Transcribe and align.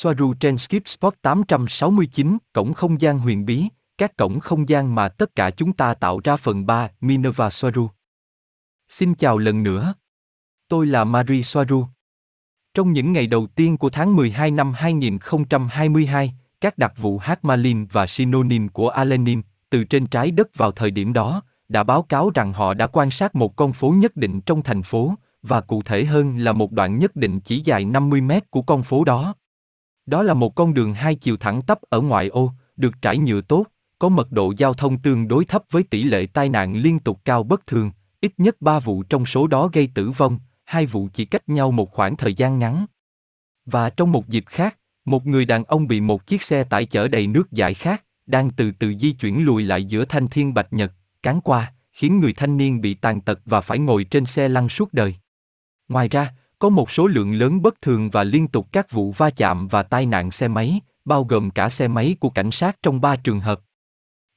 Soaru 0.00 0.34
trên 0.34 0.58
Skip 0.58 0.88
Spot 0.88 1.14
869, 1.22 2.38
cổng 2.52 2.74
không 2.74 3.00
gian 3.00 3.18
huyền 3.18 3.44
bí, 3.44 3.68
các 3.98 4.16
cổng 4.16 4.40
không 4.40 4.68
gian 4.68 4.94
mà 4.94 5.08
tất 5.08 5.36
cả 5.36 5.50
chúng 5.50 5.72
ta 5.72 5.94
tạo 5.94 6.20
ra 6.24 6.36
phần 6.36 6.66
3, 6.66 6.88
Minerva 7.00 7.50
Soaru. 7.50 7.88
Xin 8.88 9.14
chào 9.14 9.38
lần 9.38 9.62
nữa. 9.62 9.94
Tôi 10.68 10.86
là 10.86 11.04
Marie 11.04 11.42
Soaru. 11.42 11.86
Trong 12.74 12.92
những 12.92 13.12
ngày 13.12 13.26
đầu 13.26 13.46
tiên 13.46 13.76
của 13.76 13.90
tháng 13.90 14.16
12 14.16 14.50
năm 14.50 14.72
2022, 14.76 16.34
các 16.60 16.78
đặc 16.78 16.92
vụ 16.96 17.18
Hakmalin 17.18 17.86
và 17.92 18.06
Synonym 18.06 18.68
của 18.68 18.88
Alenim, 18.88 19.42
từ 19.70 19.84
trên 19.84 20.06
trái 20.06 20.30
đất 20.30 20.48
vào 20.54 20.72
thời 20.72 20.90
điểm 20.90 21.12
đó, 21.12 21.42
đã 21.68 21.82
báo 21.82 22.02
cáo 22.02 22.30
rằng 22.34 22.52
họ 22.52 22.74
đã 22.74 22.86
quan 22.86 23.10
sát 23.10 23.34
một 23.34 23.56
con 23.56 23.72
phố 23.72 23.90
nhất 23.90 24.16
định 24.16 24.40
trong 24.40 24.62
thành 24.62 24.82
phố, 24.82 25.14
và 25.42 25.60
cụ 25.60 25.82
thể 25.82 26.04
hơn 26.04 26.38
là 26.38 26.52
một 26.52 26.72
đoạn 26.72 26.98
nhất 26.98 27.16
định 27.16 27.40
chỉ 27.40 27.60
dài 27.60 27.84
50 27.84 28.20
mét 28.20 28.50
của 28.50 28.62
con 28.62 28.82
phố 28.82 29.04
đó. 29.04 29.34
Đó 30.08 30.22
là 30.22 30.34
một 30.34 30.54
con 30.54 30.74
đường 30.74 30.94
hai 30.94 31.14
chiều 31.14 31.36
thẳng 31.36 31.62
tắp 31.62 31.78
ở 31.88 32.00
ngoại 32.00 32.28
ô, 32.28 32.52
được 32.76 32.94
trải 33.02 33.18
nhựa 33.18 33.40
tốt, 33.40 33.66
có 33.98 34.08
mật 34.08 34.32
độ 34.32 34.52
giao 34.56 34.74
thông 34.74 34.98
tương 34.98 35.28
đối 35.28 35.44
thấp 35.44 35.62
với 35.70 35.82
tỷ 35.82 36.02
lệ 36.02 36.26
tai 36.26 36.48
nạn 36.48 36.76
liên 36.76 36.98
tục 36.98 37.20
cao 37.24 37.42
bất 37.42 37.66
thường, 37.66 37.90
ít 38.20 38.32
nhất 38.38 38.60
ba 38.60 38.80
vụ 38.80 39.02
trong 39.02 39.26
số 39.26 39.46
đó 39.46 39.70
gây 39.72 39.88
tử 39.94 40.10
vong, 40.10 40.38
hai 40.64 40.86
vụ 40.86 41.08
chỉ 41.12 41.24
cách 41.24 41.48
nhau 41.48 41.70
một 41.70 41.92
khoảng 41.92 42.16
thời 42.16 42.34
gian 42.34 42.58
ngắn. 42.58 42.86
Và 43.66 43.90
trong 43.90 44.12
một 44.12 44.28
dịp 44.28 44.44
khác, 44.46 44.78
một 45.04 45.26
người 45.26 45.44
đàn 45.44 45.64
ông 45.64 45.86
bị 45.86 46.00
một 46.00 46.26
chiếc 46.26 46.42
xe 46.42 46.64
tải 46.64 46.86
chở 46.86 47.08
đầy 47.08 47.26
nước 47.26 47.52
giải 47.52 47.74
khát 47.74 48.04
đang 48.26 48.50
từ 48.50 48.70
từ 48.70 48.94
di 48.98 49.12
chuyển 49.12 49.44
lùi 49.44 49.62
lại 49.62 49.84
giữa 49.84 50.04
thanh 50.04 50.28
thiên 50.28 50.54
bạch 50.54 50.72
nhật, 50.72 50.92
cán 51.22 51.40
qua, 51.40 51.72
khiến 51.92 52.20
người 52.20 52.32
thanh 52.32 52.56
niên 52.56 52.80
bị 52.80 52.94
tàn 52.94 53.20
tật 53.20 53.40
và 53.44 53.60
phải 53.60 53.78
ngồi 53.78 54.04
trên 54.04 54.26
xe 54.26 54.48
lăn 54.48 54.68
suốt 54.68 54.92
đời. 54.92 55.14
Ngoài 55.88 56.08
ra, 56.08 56.34
có 56.58 56.68
một 56.68 56.90
số 56.90 57.06
lượng 57.06 57.32
lớn 57.32 57.62
bất 57.62 57.82
thường 57.82 58.10
và 58.10 58.24
liên 58.24 58.48
tục 58.48 58.68
các 58.72 58.90
vụ 58.90 59.12
va 59.12 59.30
chạm 59.30 59.68
và 59.68 59.82
tai 59.82 60.06
nạn 60.06 60.30
xe 60.30 60.48
máy, 60.48 60.80
bao 61.04 61.24
gồm 61.24 61.50
cả 61.50 61.68
xe 61.68 61.88
máy 61.88 62.16
của 62.20 62.30
cảnh 62.30 62.50
sát 62.50 62.76
trong 62.82 63.00
ba 63.00 63.16
trường 63.16 63.40
hợp. 63.40 63.60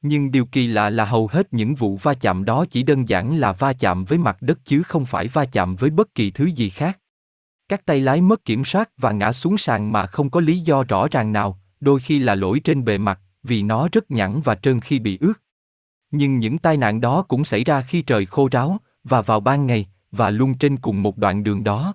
Nhưng 0.02 0.32
điều 0.32 0.46
kỳ 0.46 0.68
lạ 0.68 0.90
là 0.90 1.06
hầu 1.06 1.28
hết 1.28 1.54
những 1.54 1.76
vụ 1.76 1.98
va 1.98 2.14
chạm 2.14 2.46
đó 2.46 2.66
chỉ 2.70 2.84
đơn 2.84 3.10
giản 3.10 3.38
là 3.38 3.52
va 3.52 3.74
chạm 3.74 4.06
với 4.06 4.18
mặt 4.18 4.38
đất 4.42 4.60
chứ 4.66 4.84
không 4.84 5.06
phải 5.06 5.28
va 5.28 5.46
chạm 5.46 5.76
với 5.76 5.90
bất 5.90 6.16
kỳ 6.16 6.32
thứ 6.32 6.46
gì 6.46 6.70
khác. 6.70 7.00
Các 7.70 7.86
tay 7.86 8.00
lái 8.00 8.22
mất 8.22 8.46
kiểm 8.46 8.66
soát 8.66 8.90
và 8.98 9.12
ngã 9.12 9.34
xuống 9.34 9.58
sàn 9.58 9.92
mà 9.92 10.06
không 10.06 10.30
có 10.30 10.40
lý 10.40 10.60
do 10.60 10.84
rõ 10.84 11.08
ràng 11.12 11.32
nào, 11.32 11.60
đôi 11.80 12.00
khi 12.00 12.20
là 12.20 12.36
lỗi 12.36 12.60
trên 12.60 12.86
bề 12.86 12.98
mặt, 12.98 13.20
vì 13.44 13.64
nó 13.64 13.88
rất 13.92 14.12
nhẵn 14.12 14.42
và 14.42 14.56
trơn 14.56 14.80
khi 14.80 15.00
bị 15.00 15.18
ướt. 15.22 15.34
Nhưng 16.12 16.40
những 16.40 16.58
tai 16.58 16.78
nạn 16.78 17.02
đó 17.02 17.22
cũng 17.22 17.44
xảy 17.44 17.64
ra 17.64 17.82
khi 17.82 18.02
trời 18.02 18.26
khô 18.26 18.50
ráo, 18.52 18.78
và 19.04 19.22
vào 19.22 19.40
ban 19.40 19.66
ngày, 19.66 19.88
và 20.12 20.30
luôn 20.30 20.58
trên 20.58 20.78
cùng 20.78 21.04
một 21.04 21.18
đoạn 21.18 21.44
đường 21.44 21.64
đó. 21.64 21.94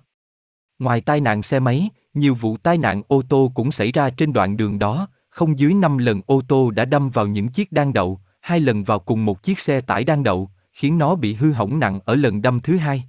Ngoài 0.79 1.01
tai 1.01 1.21
nạn 1.21 1.43
xe 1.43 1.59
máy, 1.59 1.89
nhiều 2.13 2.35
vụ 2.35 2.57
tai 2.57 2.77
nạn 2.77 3.01
ô 3.07 3.21
tô 3.29 3.51
cũng 3.55 3.71
xảy 3.71 3.91
ra 3.91 4.09
trên 4.09 4.33
đoạn 4.33 4.57
đường 4.57 4.79
đó, 4.79 5.07
không 5.29 5.59
dưới 5.59 5.73
5 5.73 5.97
lần 5.97 6.21
ô 6.25 6.41
tô 6.47 6.71
đã 6.71 6.85
đâm 6.85 7.09
vào 7.09 7.27
những 7.27 7.47
chiếc 7.47 7.71
đang 7.71 7.93
đậu, 7.93 8.19
hai 8.41 8.59
lần 8.59 8.83
vào 8.83 8.99
cùng 8.99 9.25
một 9.25 9.43
chiếc 9.43 9.59
xe 9.59 9.81
tải 9.81 10.03
đang 10.03 10.23
đậu, 10.23 10.49
khiến 10.73 10.97
nó 10.97 11.15
bị 11.15 11.33
hư 11.33 11.51
hỏng 11.51 11.79
nặng 11.79 11.99
ở 12.05 12.15
lần 12.15 12.41
đâm 12.41 12.59
thứ 12.59 12.77
hai. 12.77 13.03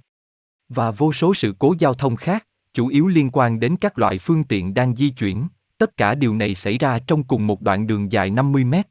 Và 0.69 0.91
vô 0.91 1.13
số 1.13 1.33
sự 1.33 1.55
cố 1.59 1.75
giao 1.79 1.93
thông 1.93 2.15
khác, 2.15 2.45
chủ 2.73 2.87
yếu 2.87 3.07
liên 3.07 3.29
quan 3.33 3.59
đến 3.59 3.75
các 3.77 3.97
loại 3.97 4.17
phương 4.17 4.43
tiện 4.43 4.73
đang 4.73 4.95
di 4.95 5.09
chuyển, 5.09 5.47
tất 5.77 5.97
cả 5.97 6.15
điều 6.15 6.35
này 6.35 6.55
xảy 6.55 6.77
ra 6.77 6.99
trong 6.99 7.23
cùng 7.23 7.47
một 7.47 7.61
đoạn 7.61 7.87
đường 7.87 8.11
dài 8.11 8.29
50 8.29 8.65
mét. 8.65 8.87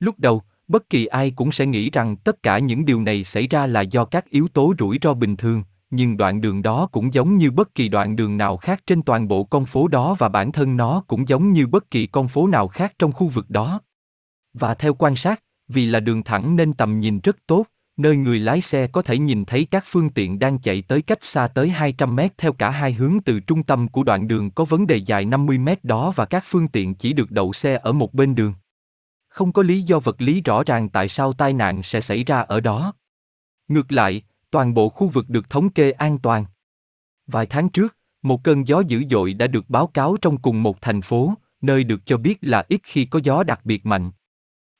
Lúc 0.00 0.18
đầu, 0.18 0.42
bất 0.68 0.90
kỳ 0.90 1.06
ai 1.06 1.30
cũng 1.30 1.52
sẽ 1.52 1.66
nghĩ 1.66 1.90
rằng 1.90 2.16
tất 2.16 2.42
cả 2.42 2.58
những 2.58 2.84
điều 2.84 3.02
này 3.02 3.24
xảy 3.24 3.46
ra 3.46 3.66
là 3.66 3.80
do 3.80 4.04
các 4.04 4.30
yếu 4.30 4.48
tố 4.48 4.74
rủi 4.78 4.98
ro 5.02 5.14
bình 5.14 5.36
thường, 5.36 5.62
nhưng 5.94 6.16
đoạn 6.16 6.40
đường 6.40 6.62
đó 6.62 6.88
cũng 6.92 7.14
giống 7.14 7.36
như 7.36 7.50
bất 7.50 7.74
kỳ 7.74 7.88
đoạn 7.88 8.16
đường 8.16 8.36
nào 8.36 8.56
khác 8.56 8.80
trên 8.86 9.02
toàn 9.02 9.28
bộ 9.28 9.44
con 9.44 9.66
phố 9.66 9.88
đó 9.88 10.16
và 10.18 10.28
bản 10.28 10.52
thân 10.52 10.76
nó 10.76 11.04
cũng 11.06 11.28
giống 11.28 11.52
như 11.52 11.66
bất 11.66 11.90
kỳ 11.90 12.06
con 12.06 12.28
phố 12.28 12.46
nào 12.46 12.68
khác 12.68 12.92
trong 12.98 13.12
khu 13.12 13.28
vực 13.28 13.50
đó. 13.50 13.80
Và 14.52 14.74
theo 14.74 14.94
quan 14.94 15.16
sát, 15.16 15.42
vì 15.68 15.86
là 15.86 16.00
đường 16.00 16.22
thẳng 16.22 16.56
nên 16.56 16.72
tầm 16.72 16.98
nhìn 16.98 17.20
rất 17.20 17.36
tốt, 17.46 17.66
nơi 17.96 18.16
người 18.16 18.38
lái 18.38 18.60
xe 18.60 18.86
có 18.86 19.02
thể 19.02 19.18
nhìn 19.18 19.44
thấy 19.44 19.66
các 19.70 19.84
phương 19.86 20.10
tiện 20.10 20.38
đang 20.38 20.58
chạy 20.58 20.82
tới 20.82 21.02
cách 21.02 21.24
xa 21.24 21.48
tới 21.48 21.68
200 21.68 22.16
mét 22.16 22.38
theo 22.38 22.52
cả 22.52 22.70
hai 22.70 22.92
hướng 22.92 23.18
từ 23.24 23.40
trung 23.40 23.62
tâm 23.62 23.88
của 23.88 24.02
đoạn 24.02 24.28
đường 24.28 24.50
có 24.50 24.64
vấn 24.64 24.86
đề 24.86 24.96
dài 24.96 25.24
50 25.24 25.58
mét 25.58 25.84
đó 25.84 26.12
và 26.16 26.24
các 26.24 26.44
phương 26.46 26.68
tiện 26.68 26.94
chỉ 26.94 27.12
được 27.12 27.30
đậu 27.30 27.52
xe 27.52 27.80
ở 27.82 27.92
một 27.92 28.14
bên 28.14 28.34
đường. 28.34 28.54
Không 29.28 29.52
có 29.52 29.62
lý 29.62 29.82
do 29.82 29.98
vật 29.98 30.20
lý 30.20 30.40
rõ 30.40 30.62
ràng 30.64 30.88
tại 30.88 31.08
sao 31.08 31.32
tai 31.32 31.52
nạn 31.52 31.82
sẽ 31.82 32.00
xảy 32.00 32.24
ra 32.24 32.40
ở 32.40 32.60
đó. 32.60 32.94
Ngược 33.68 33.92
lại, 33.92 34.22
toàn 34.54 34.74
bộ 34.74 34.88
khu 34.88 35.08
vực 35.08 35.28
được 35.28 35.50
thống 35.50 35.70
kê 35.70 35.90
an 35.90 36.18
toàn. 36.18 36.44
Vài 37.26 37.46
tháng 37.46 37.68
trước, 37.68 37.96
một 38.22 38.44
cơn 38.44 38.66
gió 38.66 38.80
dữ 38.80 39.04
dội 39.10 39.34
đã 39.34 39.46
được 39.46 39.70
báo 39.70 39.86
cáo 39.86 40.16
trong 40.22 40.36
cùng 40.38 40.62
một 40.62 40.80
thành 40.80 41.02
phố, 41.02 41.34
nơi 41.60 41.84
được 41.84 42.06
cho 42.06 42.16
biết 42.16 42.38
là 42.40 42.64
ít 42.68 42.80
khi 42.84 43.04
có 43.04 43.20
gió 43.22 43.42
đặc 43.42 43.60
biệt 43.64 43.86
mạnh. 43.86 44.10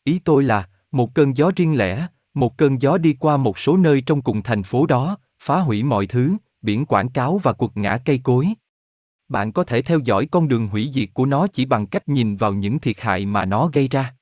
Ý 0.04 0.18
tôi 0.24 0.44
là, 0.44 0.68
một 0.90 1.14
cơn 1.14 1.36
gió 1.36 1.50
riêng 1.56 1.76
lẻ, 1.76 2.06
một 2.34 2.56
cơn 2.56 2.82
gió 2.82 2.98
đi 2.98 3.16
qua 3.20 3.36
một 3.36 3.58
số 3.58 3.76
nơi 3.76 4.00
trong 4.00 4.22
cùng 4.22 4.42
thành 4.42 4.62
phố 4.62 4.86
đó, 4.86 5.18
phá 5.40 5.60
hủy 5.60 5.82
mọi 5.82 6.06
thứ, 6.06 6.36
biển 6.62 6.86
quảng 6.86 7.08
cáo 7.08 7.38
và 7.38 7.52
cuộc 7.52 7.76
ngã 7.76 7.98
cây 8.04 8.20
cối. 8.24 8.48
Bạn 9.28 9.52
có 9.52 9.64
thể 9.64 9.82
theo 9.82 9.98
dõi 9.98 10.26
con 10.30 10.48
đường 10.48 10.68
hủy 10.68 10.90
diệt 10.92 11.08
của 11.14 11.26
nó 11.26 11.46
chỉ 11.46 11.64
bằng 11.64 11.86
cách 11.86 12.08
nhìn 12.08 12.36
vào 12.36 12.52
những 12.52 12.78
thiệt 12.78 13.00
hại 13.00 13.26
mà 13.26 13.44
nó 13.44 13.70
gây 13.72 13.88
ra. 13.88 14.14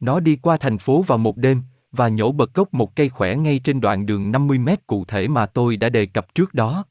Nó 0.00 0.20
đi 0.20 0.36
qua 0.36 0.56
thành 0.56 0.78
phố 0.78 1.02
vào 1.02 1.18
một 1.18 1.36
đêm, 1.36 1.62
và 1.92 2.08
nhổ 2.08 2.32
bật 2.32 2.54
gốc 2.54 2.74
một 2.74 2.96
cây 2.96 3.08
khỏe 3.08 3.36
ngay 3.36 3.58
trên 3.58 3.80
đoạn 3.80 4.06
đường 4.06 4.32
50 4.32 4.58
mét 4.58 4.86
cụ 4.86 5.04
thể 5.04 5.28
mà 5.28 5.46
tôi 5.46 5.76
đã 5.76 5.88
đề 5.88 6.06
cập 6.06 6.34
trước 6.34 6.54
đó. 6.54 6.84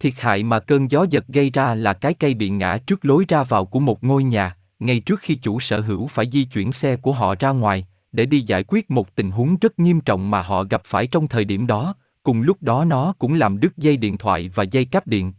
Thiệt 0.00 0.14
hại 0.16 0.42
mà 0.42 0.60
cơn 0.60 0.90
gió 0.90 1.06
giật 1.10 1.24
gây 1.28 1.50
ra 1.50 1.74
là 1.74 1.92
cái 1.92 2.14
cây 2.14 2.34
bị 2.34 2.48
ngã 2.48 2.78
trước 2.86 3.04
lối 3.04 3.24
ra 3.28 3.42
vào 3.42 3.64
của 3.64 3.80
một 3.80 4.04
ngôi 4.04 4.24
nhà, 4.24 4.56
ngay 4.78 5.00
trước 5.00 5.20
khi 5.20 5.34
chủ 5.34 5.60
sở 5.60 5.80
hữu 5.80 6.06
phải 6.06 6.30
di 6.32 6.44
chuyển 6.44 6.72
xe 6.72 6.96
của 6.96 7.12
họ 7.12 7.34
ra 7.38 7.50
ngoài, 7.50 7.86
để 8.12 8.26
đi 8.26 8.40
giải 8.40 8.64
quyết 8.68 8.90
một 8.90 9.14
tình 9.14 9.30
huống 9.30 9.56
rất 9.60 9.78
nghiêm 9.78 10.00
trọng 10.00 10.30
mà 10.30 10.42
họ 10.42 10.64
gặp 10.64 10.82
phải 10.84 11.06
trong 11.06 11.28
thời 11.28 11.44
điểm 11.44 11.66
đó, 11.66 11.94
cùng 12.22 12.42
lúc 12.42 12.62
đó 12.62 12.84
nó 12.84 13.14
cũng 13.18 13.34
làm 13.34 13.60
đứt 13.60 13.76
dây 13.76 13.96
điện 13.96 14.18
thoại 14.18 14.50
và 14.54 14.62
dây 14.62 14.84
cáp 14.84 15.06
điện. 15.06 15.32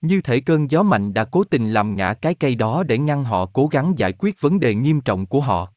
Như 0.00 0.20
thể 0.20 0.40
cơn 0.40 0.70
gió 0.70 0.82
mạnh 0.82 1.14
đã 1.14 1.24
cố 1.24 1.44
tình 1.44 1.72
làm 1.72 1.96
ngã 1.96 2.14
cái 2.14 2.34
cây 2.34 2.54
đó 2.54 2.82
để 2.82 2.98
ngăn 2.98 3.24
họ 3.24 3.46
cố 3.46 3.66
gắng 3.66 3.92
giải 3.96 4.12
quyết 4.12 4.40
vấn 4.40 4.60
đề 4.60 4.74
nghiêm 4.74 5.00
trọng 5.00 5.26
của 5.26 5.40
họ. 5.40 5.72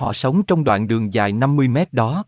Họ 0.00 0.12
sống 0.12 0.42
trong 0.42 0.64
đoạn 0.64 0.88
đường 0.88 1.12
dài 1.12 1.32
50 1.32 1.68
mét 1.68 1.92
đó. 1.92 2.24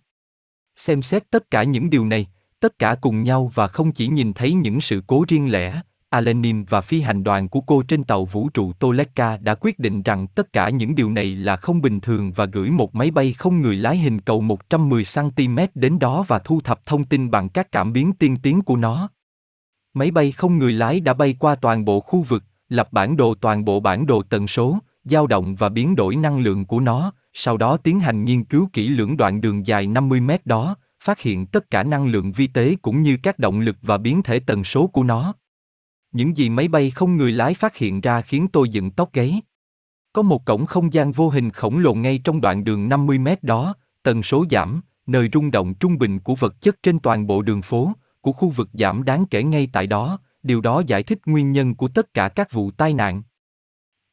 Xem 0.77 1.03
xét 1.03 1.31
tất 1.31 1.51
cả 1.51 1.63
những 1.63 1.91
điều 1.91 2.07
này, 2.07 2.27
tất 2.61 2.79
cả 2.79 2.95
cùng 3.01 3.23
nhau 3.23 3.53
và 3.55 3.67
không 3.67 3.93
chỉ 3.93 4.09
nhìn 4.09 4.33
thấy 4.33 4.53
những 4.53 4.81
sự 4.81 5.03
cố 5.07 5.25
riêng 5.29 5.53
lẻ, 5.53 5.81
Alenim 6.09 6.65
và 6.65 6.81
phi 6.81 7.01
hành 7.01 7.25
đoàn 7.25 7.49
của 7.49 7.61
cô 7.61 7.83
trên 7.83 8.05
tàu 8.05 8.25
vũ 8.25 8.49
trụ 8.49 8.73
Toleka 8.73 9.37
đã 9.37 9.55
quyết 9.55 9.79
định 9.79 10.03
rằng 10.03 10.27
tất 10.27 10.53
cả 10.53 10.71
những 10.71 10.95
điều 10.95 11.11
này 11.11 11.37
là 11.37 11.57
không 11.57 11.83
bình 11.83 12.01
thường 12.01 12.33
và 12.33 12.45
gửi 12.45 12.71
một 12.71 12.95
máy 12.95 13.11
bay 13.11 13.33
không 13.33 13.63
người 13.63 13.77
lái 13.77 13.97
hình 13.97 14.21
cầu 14.21 14.43
110cm 14.43 15.69
đến 15.75 15.99
đó 15.99 16.25
và 16.29 16.39
thu 16.39 16.61
thập 16.61 16.87
thông 16.87 17.05
tin 17.05 17.31
bằng 17.31 17.49
các 17.49 17.73
cảm 17.73 17.93
biến 17.93 18.13
tiên 18.13 18.37
tiến 18.43 18.63
của 18.63 18.77
nó. 18.77 19.09
Máy 19.95 20.11
bay 20.11 20.33
không 20.33 20.59
người 20.59 20.73
lái 20.73 21.01
đã 21.01 21.15
bay 21.15 21.37
qua 21.39 21.55
toàn 21.55 21.85
bộ 21.85 22.01
khu 22.01 22.23
vực, 22.23 22.45
lập 22.69 22.89
bản 22.93 23.17
đồ 23.17 23.35
toàn 23.35 23.65
bộ 23.65 23.81
bản 23.81 24.07
đồ 24.07 24.23
tần 24.23 24.49
số, 24.49 24.79
dao 25.05 25.27
động 25.27 25.55
và 25.55 25.69
biến 25.69 25.97
đổi 25.97 26.17
năng 26.17 26.39
lượng 26.39 26.65
của 26.65 26.81
nó, 26.81 27.13
sau 27.33 27.57
đó 27.57 27.77
tiến 27.77 28.01
hành 28.01 28.25
nghiên 28.25 28.45
cứu 28.45 28.69
kỹ 28.73 28.89
lưỡng 28.89 29.17
đoạn 29.17 29.41
đường 29.41 29.67
dài 29.67 29.87
50 29.87 30.21
mét 30.21 30.47
đó, 30.47 30.77
phát 31.05 31.21
hiện 31.21 31.47
tất 31.47 31.71
cả 31.71 31.83
năng 31.83 32.07
lượng 32.07 32.33
vi 32.33 32.47
tế 32.47 32.77
cũng 32.83 33.03
như 33.03 33.17
các 33.23 33.39
động 33.39 33.61
lực 33.61 33.77
và 33.83 33.99
biến 33.99 34.23
thể 34.23 34.41
tần 34.41 34.65
số 34.65 34.87
của 34.87 35.05
nó. 35.05 35.35
Những 36.13 36.37
gì 36.37 36.49
máy 36.49 36.69
bay 36.69 36.91
không 36.91 37.17
người 37.17 37.33
lái 37.33 37.55
phát 37.55 37.77
hiện 37.77 38.01
ra 38.01 38.21
khiến 38.21 38.49
tôi 38.49 38.69
dựng 38.69 38.91
tóc 38.91 39.13
gáy. 39.13 39.41
Có 40.13 40.23
một 40.23 40.45
cổng 40.45 40.67
không 40.67 40.93
gian 40.93 41.13
vô 41.13 41.29
hình 41.29 41.51
khổng 41.51 41.79
lồ 41.79 41.95
ngay 41.95 42.19
trong 42.25 42.41
đoạn 42.41 42.65
đường 42.65 42.89
50 42.89 43.19
mét 43.19 43.43
đó, 43.43 43.75
tần 44.03 44.23
số 44.23 44.45
giảm, 44.51 44.81
nơi 45.07 45.29
rung 45.33 45.51
động 45.51 45.75
trung 45.75 45.99
bình 45.99 46.19
của 46.19 46.35
vật 46.35 46.61
chất 46.61 46.83
trên 46.83 46.99
toàn 46.99 47.27
bộ 47.27 47.43
đường 47.43 47.63
phố, 47.63 47.93
của 48.21 48.33
khu 48.33 48.49
vực 48.49 48.69
giảm 48.73 49.05
đáng 49.05 49.27
kể 49.27 49.43
ngay 49.43 49.69
tại 49.73 49.87
đó, 49.87 50.19
điều 50.43 50.61
đó 50.61 50.83
giải 50.87 51.03
thích 51.03 51.19
nguyên 51.27 51.53
nhân 51.53 51.75
của 51.75 51.89
tất 51.89 52.15
cả 52.15 52.29
các 52.29 52.53
vụ 52.53 52.71
tai 52.71 52.95
nạn. 52.95 53.23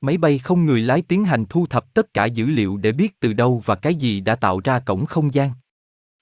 Máy 0.02 0.18
bay 0.18 0.40
không 0.40 0.66
người 0.66 0.82
lái 0.82 1.02
tiến 1.02 1.26
hành 1.26 1.46
thu 1.46 1.68
thập 1.68 1.94
tất 1.94 2.14
cả 2.14 2.26
dữ 2.26 2.46
liệu 2.46 2.78
để 2.78 2.92
biết 2.92 3.20
từ 3.20 3.34
đâu 3.34 3.62
và 3.66 3.76
cái 3.76 3.96
gì 3.96 4.20
đã 4.20 4.36
tạo 4.36 4.60
ra 4.64 4.80
cổng 4.80 5.06
không 5.06 5.34
gian. 5.34 5.52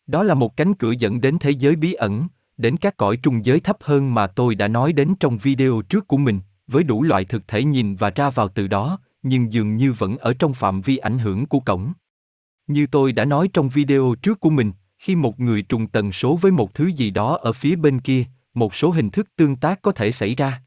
Đó 0.07 0.23
là 0.23 0.33
một 0.33 0.57
cánh 0.57 0.73
cửa 0.73 0.91
dẫn 0.91 1.21
đến 1.21 1.37
thế 1.39 1.51
giới 1.51 1.75
bí 1.75 1.93
ẩn, 1.93 2.27
đến 2.57 2.77
các 2.77 2.97
cõi 2.97 3.17
trung 3.17 3.45
giới 3.45 3.59
thấp 3.59 3.77
hơn 3.81 4.13
mà 4.13 4.27
tôi 4.27 4.55
đã 4.55 4.67
nói 4.67 4.93
đến 4.93 5.15
trong 5.19 5.37
video 5.37 5.81
trước 5.89 6.07
của 6.07 6.17
mình, 6.17 6.39
với 6.67 6.83
đủ 6.83 7.03
loại 7.03 7.25
thực 7.25 7.47
thể 7.47 7.63
nhìn 7.63 7.95
và 7.95 8.09
ra 8.09 8.29
vào 8.29 8.47
từ 8.47 8.67
đó, 8.67 8.99
nhưng 9.23 9.53
dường 9.53 9.77
như 9.77 9.93
vẫn 9.93 10.17
ở 10.17 10.33
trong 10.33 10.53
phạm 10.53 10.81
vi 10.81 10.97
ảnh 10.97 11.19
hưởng 11.19 11.45
của 11.45 11.59
cổng. 11.59 11.93
Như 12.67 12.87
tôi 12.87 13.11
đã 13.11 13.25
nói 13.25 13.49
trong 13.53 13.69
video 13.69 14.15
trước 14.21 14.39
của 14.39 14.49
mình, 14.49 14.71
khi 14.97 15.15
một 15.15 15.39
người 15.39 15.61
trùng 15.61 15.87
tần 15.87 16.11
số 16.11 16.35
với 16.35 16.51
một 16.51 16.73
thứ 16.73 16.85
gì 16.85 17.11
đó 17.11 17.37
ở 17.41 17.53
phía 17.53 17.75
bên 17.75 17.99
kia, 17.99 18.23
một 18.53 18.75
số 18.75 18.89
hình 18.89 19.09
thức 19.09 19.27
tương 19.35 19.55
tác 19.55 19.81
có 19.81 19.91
thể 19.91 20.11
xảy 20.11 20.35
ra. 20.35 20.61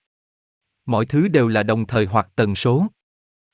Mọi 0.87 1.07
thứ 1.07 1.29
đều 1.29 1.49
là 1.49 1.63
đồng 1.63 1.87
thời 1.87 2.07
hoặc 2.07 2.29
tần 2.37 2.55
số. 2.55 2.87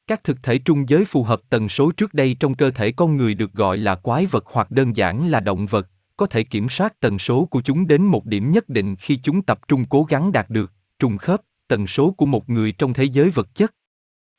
Các 0.07 0.25
thực 0.25 0.43
thể 0.43 0.59
trung 0.59 0.89
giới 0.89 1.05
phù 1.05 1.23
hợp 1.23 1.41
tần 1.51 1.69
số 1.69 1.93
trước 1.93 2.15
đây 2.15 2.37
trong 2.41 2.55
cơ 2.55 2.71
thể 2.71 2.93
con 2.93 3.17
người 3.17 3.35
được 3.35 3.53
gọi 3.53 3.79
là 3.79 3.95
quái 3.95 4.27
vật 4.27 4.45
hoặc 4.47 4.71
đơn 4.71 4.97
giản 4.97 5.29
là 5.29 5.41
động 5.41 5.67
vật, 5.67 5.89
có 6.17 6.27
thể 6.27 6.43
kiểm 6.43 6.69
soát 6.69 7.01
tần 7.01 7.19
số 7.19 7.45
của 7.45 7.63
chúng 7.63 7.87
đến 7.87 8.03
một 8.03 8.25
điểm 8.25 8.51
nhất 8.51 8.69
định 8.69 8.97
khi 8.97 9.17
chúng 9.17 9.43
tập 9.43 9.61
trung 9.69 9.85
cố 9.89 10.05
gắng 10.05 10.33
đạt 10.33 10.51
được, 10.51 10.73
trùng 10.99 11.19
khớp, 11.19 11.41
tần 11.69 11.87
số 11.87 12.11
của 12.11 12.27
một 12.27 12.51
người 12.51 12.73
trong 12.73 12.93
thế 12.93 13.05
giới 13.05 13.31
vật 13.31 13.55
chất. 13.55 13.75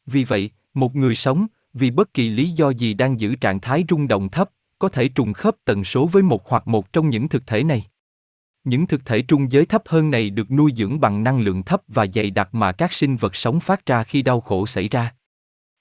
Vì 0.05 0.23
vậy, 0.23 0.51
một 0.73 0.95
người 0.95 1.15
sống, 1.15 1.47
vì 1.73 1.91
bất 1.91 2.13
kỳ 2.13 2.29
lý 2.29 2.49
do 2.49 2.69
gì 2.69 2.93
đang 2.93 3.19
giữ 3.19 3.35
trạng 3.35 3.59
thái 3.59 3.83
rung 3.89 4.07
động 4.07 4.29
thấp, 4.29 4.49
có 4.79 4.89
thể 4.89 5.09
trùng 5.09 5.33
khớp 5.33 5.55
tần 5.65 5.83
số 5.83 6.05
với 6.05 6.23
một 6.23 6.49
hoặc 6.49 6.67
một 6.67 6.93
trong 6.93 7.09
những 7.09 7.29
thực 7.29 7.47
thể 7.47 7.63
này. 7.63 7.83
Những 8.63 8.87
thực 8.87 9.05
thể 9.05 9.21
trung 9.21 9.51
giới 9.51 9.65
thấp 9.65 9.81
hơn 9.85 10.11
này 10.11 10.29
được 10.29 10.51
nuôi 10.51 10.71
dưỡng 10.75 10.99
bằng 10.99 11.23
năng 11.23 11.39
lượng 11.39 11.63
thấp 11.63 11.81
và 11.87 12.05
dày 12.13 12.31
đặc 12.31 12.49
mà 12.51 12.71
các 12.71 12.93
sinh 12.93 13.15
vật 13.15 13.35
sống 13.35 13.59
phát 13.59 13.85
ra 13.85 14.03
khi 14.03 14.21
đau 14.21 14.41
khổ 14.41 14.65
xảy 14.65 14.89
ra. 14.89 15.16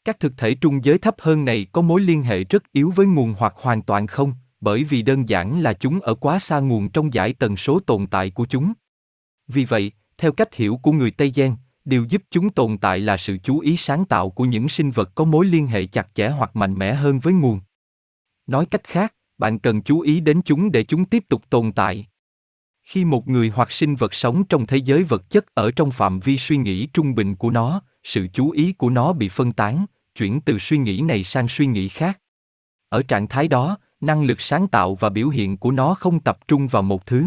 Các 0.06 0.20
thực 0.20 0.32
thể 0.36 0.54
trung 0.54 0.84
giới 0.84 0.98
thấp 0.98 1.14
hơn 1.18 1.44
này 1.44 1.66
có 1.72 1.82
mối 1.82 2.00
liên 2.00 2.22
hệ 2.22 2.44
rất 2.44 2.72
yếu 2.72 2.90
với 2.90 3.06
nguồn 3.06 3.34
hoặc 3.38 3.54
hoàn 3.56 3.82
toàn 3.82 4.06
không, 4.06 4.32
bởi 4.60 4.84
vì 4.84 5.02
đơn 5.02 5.28
giản 5.28 5.60
là 5.60 5.72
chúng 5.72 6.00
ở 6.00 6.14
quá 6.14 6.38
xa 6.38 6.60
nguồn 6.60 6.88
trong 6.88 7.14
giải 7.14 7.32
tần 7.32 7.56
số 7.56 7.80
tồn 7.80 8.06
tại 8.06 8.30
của 8.30 8.46
chúng. 8.46 8.72
Vì 9.48 9.64
vậy, 9.64 9.92
theo 10.18 10.32
cách 10.32 10.54
hiểu 10.54 10.76
của 10.82 10.92
người 10.92 11.10
Tây 11.10 11.32
Gen, 11.34 11.54
điều 11.84 12.04
giúp 12.08 12.22
chúng 12.30 12.50
tồn 12.50 12.78
tại 12.78 12.98
là 12.98 13.16
sự 13.16 13.38
chú 13.38 13.58
ý 13.58 13.76
sáng 13.76 14.04
tạo 14.04 14.30
của 14.30 14.44
những 14.44 14.68
sinh 14.68 14.90
vật 14.90 15.14
có 15.14 15.24
mối 15.24 15.46
liên 15.46 15.66
hệ 15.66 15.86
chặt 15.86 16.14
chẽ 16.14 16.28
hoặc 16.28 16.56
mạnh 16.56 16.74
mẽ 16.74 16.94
hơn 16.94 17.18
với 17.18 17.32
nguồn. 17.32 17.60
Nói 18.46 18.66
cách 18.66 18.84
khác, 18.84 19.14
bạn 19.38 19.58
cần 19.58 19.82
chú 19.82 20.00
ý 20.00 20.20
đến 20.20 20.42
chúng 20.44 20.72
để 20.72 20.84
chúng 20.84 21.04
tiếp 21.04 21.24
tục 21.28 21.42
tồn 21.50 21.72
tại. 21.72 22.06
Khi 22.82 23.04
một 23.04 23.28
người 23.28 23.52
hoặc 23.54 23.72
sinh 23.72 23.96
vật 23.96 24.14
sống 24.14 24.44
trong 24.44 24.66
thế 24.66 24.76
giới 24.76 25.04
vật 25.04 25.30
chất 25.30 25.54
ở 25.54 25.70
trong 25.70 25.90
phạm 25.90 26.20
vi 26.20 26.38
suy 26.38 26.56
nghĩ 26.56 26.86
trung 26.86 27.14
bình 27.14 27.34
của 27.36 27.50
nó, 27.50 27.82
sự 28.04 28.28
chú 28.32 28.50
ý 28.50 28.72
của 28.72 28.90
nó 28.90 29.12
bị 29.12 29.28
phân 29.28 29.52
tán, 29.52 29.86
chuyển 30.16 30.40
từ 30.40 30.58
suy 30.58 30.78
nghĩ 30.78 31.00
này 31.00 31.24
sang 31.24 31.48
suy 31.48 31.66
nghĩ 31.66 31.88
khác. 31.88 32.20
Ở 32.88 33.02
trạng 33.02 33.28
thái 33.28 33.48
đó, 33.48 33.78
năng 34.00 34.22
lực 34.22 34.40
sáng 34.40 34.68
tạo 34.68 34.94
và 34.94 35.08
biểu 35.08 35.28
hiện 35.28 35.56
của 35.56 35.70
nó 35.70 35.94
không 35.94 36.20
tập 36.20 36.38
trung 36.48 36.66
vào 36.66 36.82
một 36.82 37.06
thứ. 37.06 37.24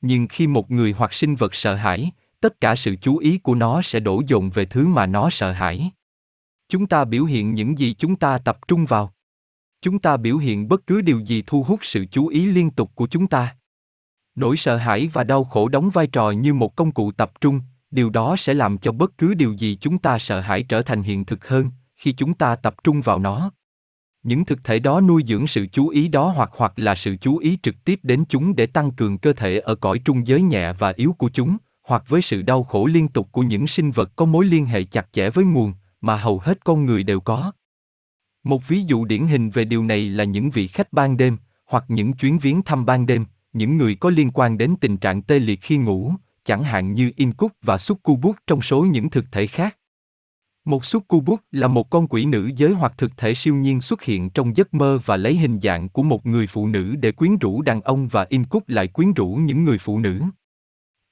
Nhưng 0.00 0.26
khi 0.28 0.46
một 0.46 0.70
người 0.70 0.92
hoặc 0.92 1.14
sinh 1.14 1.34
vật 1.34 1.54
sợ 1.54 1.74
hãi, 1.74 2.10
tất 2.40 2.60
cả 2.60 2.76
sự 2.76 2.96
chú 2.96 3.18
ý 3.18 3.38
của 3.38 3.54
nó 3.54 3.82
sẽ 3.82 4.00
đổ 4.00 4.22
dồn 4.26 4.50
về 4.50 4.64
thứ 4.64 4.86
mà 4.86 5.06
nó 5.06 5.30
sợ 5.30 5.52
hãi. 5.52 5.90
Chúng 6.68 6.86
ta 6.86 7.04
biểu 7.04 7.24
hiện 7.24 7.54
những 7.54 7.78
gì 7.78 7.94
chúng 7.94 8.16
ta 8.16 8.38
tập 8.38 8.58
trung 8.68 8.84
vào. 8.84 9.12
Chúng 9.82 9.98
ta 9.98 10.16
biểu 10.16 10.36
hiện 10.36 10.68
bất 10.68 10.86
cứ 10.86 11.00
điều 11.00 11.20
gì 11.20 11.42
thu 11.46 11.62
hút 11.62 11.80
sự 11.82 12.06
chú 12.10 12.26
ý 12.26 12.46
liên 12.46 12.70
tục 12.70 12.90
của 12.94 13.06
chúng 13.06 13.26
ta. 13.26 13.56
Nỗi 14.34 14.56
sợ 14.56 14.76
hãi 14.76 15.10
và 15.12 15.24
đau 15.24 15.44
khổ 15.44 15.68
đóng 15.68 15.90
vai 15.90 16.06
trò 16.06 16.30
như 16.30 16.54
một 16.54 16.76
công 16.76 16.92
cụ 16.92 17.12
tập 17.12 17.32
trung, 17.40 17.60
điều 17.90 18.10
đó 18.10 18.36
sẽ 18.38 18.54
làm 18.54 18.78
cho 18.78 18.92
bất 18.92 19.18
cứ 19.18 19.34
điều 19.34 19.52
gì 19.52 19.78
chúng 19.80 19.98
ta 19.98 20.18
sợ 20.18 20.40
hãi 20.40 20.62
trở 20.62 20.82
thành 20.82 21.02
hiện 21.02 21.24
thực 21.24 21.48
hơn 21.48 21.70
khi 22.02 22.12
chúng 22.12 22.34
ta 22.34 22.56
tập 22.56 22.74
trung 22.84 23.00
vào 23.00 23.18
nó. 23.18 23.52
Những 24.22 24.44
thực 24.44 24.64
thể 24.64 24.78
đó 24.78 25.00
nuôi 25.00 25.22
dưỡng 25.26 25.46
sự 25.46 25.66
chú 25.72 25.88
ý 25.88 26.08
đó 26.08 26.32
hoặc 26.36 26.50
hoặc 26.56 26.72
là 26.76 26.94
sự 26.94 27.16
chú 27.16 27.38
ý 27.38 27.58
trực 27.62 27.84
tiếp 27.84 28.00
đến 28.02 28.24
chúng 28.28 28.56
để 28.56 28.66
tăng 28.66 28.90
cường 28.90 29.18
cơ 29.18 29.32
thể 29.32 29.58
ở 29.58 29.74
cõi 29.74 29.98
trung 30.04 30.26
giới 30.26 30.42
nhẹ 30.42 30.72
và 30.72 30.92
yếu 30.96 31.12
của 31.12 31.30
chúng, 31.30 31.56
hoặc 31.82 32.04
với 32.08 32.22
sự 32.22 32.42
đau 32.42 32.64
khổ 32.64 32.86
liên 32.86 33.08
tục 33.08 33.28
của 33.32 33.42
những 33.42 33.66
sinh 33.66 33.90
vật 33.90 34.12
có 34.16 34.24
mối 34.24 34.44
liên 34.44 34.66
hệ 34.66 34.84
chặt 34.84 35.12
chẽ 35.12 35.30
với 35.30 35.44
nguồn, 35.44 35.72
mà 36.00 36.16
hầu 36.16 36.38
hết 36.38 36.64
con 36.64 36.86
người 36.86 37.02
đều 37.02 37.20
có. 37.20 37.52
Một 38.44 38.68
ví 38.68 38.82
dụ 38.82 39.04
điển 39.04 39.26
hình 39.26 39.50
về 39.50 39.64
điều 39.64 39.84
này 39.84 40.08
là 40.08 40.24
những 40.24 40.50
vị 40.50 40.66
khách 40.66 40.92
ban 40.92 41.16
đêm, 41.16 41.36
hoặc 41.66 41.84
những 41.88 42.12
chuyến 42.12 42.38
viếng 42.38 42.62
thăm 42.62 42.86
ban 42.86 43.06
đêm, 43.06 43.24
những 43.52 43.76
người 43.76 43.94
có 43.94 44.10
liên 44.10 44.30
quan 44.30 44.58
đến 44.58 44.74
tình 44.80 44.96
trạng 44.96 45.22
tê 45.22 45.38
liệt 45.38 45.60
khi 45.62 45.76
ngủ, 45.76 46.12
chẳng 46.44 46.64
hạn 46.64 46.92
như 46.92 47.10
Inkut 47.16 47.52
và 47.62 47.78
Succubus 47.78 48.36
trong 48.46 48.62
số 48.62 48.84
những 48.84 49.10
thực 49.10 49.24
thể 49.32 49.46
khác 49.46 49.76
một 50.64 50.84
succubus 50.84 51.40
là 51.50 51.68
một 51.68 51.90
con 51.90 52.06
quỷ 52.06 52.24
nữ 52.24 52.50
giới 52.56 52.72
hoặc 52.72 52.92
thực 52.98 53.16
thể 53.16 53.34
siêu 53.34 53.54
nhiên 53.54 53.80
xuất 53.80 54.02
hiện 54.02 54.30
trong 54.30 54.56
giấc 54.56 54.74
mơ 54.74 54.98
và 55.04 55.16
lấy 55.16 55.36
hình 55.36 55.60
dạng 55.60 55.88
của 55.88 56.02
một 56.02 56.26
người 56.26 56.46
phụ 56.46 56.66
nữ 56.66 56.94
để 56.94 57.12
quyến 57.12 57.38
rũ 57.38 57.62
đàn 57.62 57.80
ông 57.80 58.06
và 58.06 58.26
incub 58.28 58.62
lại 58.66 58.88
quyến 58.88 59.12
rũ 59.12 59.28
những 59.28 59.64
người 59.64 59.78
phụ 59.78 59.98
nữ. 59.98 60.22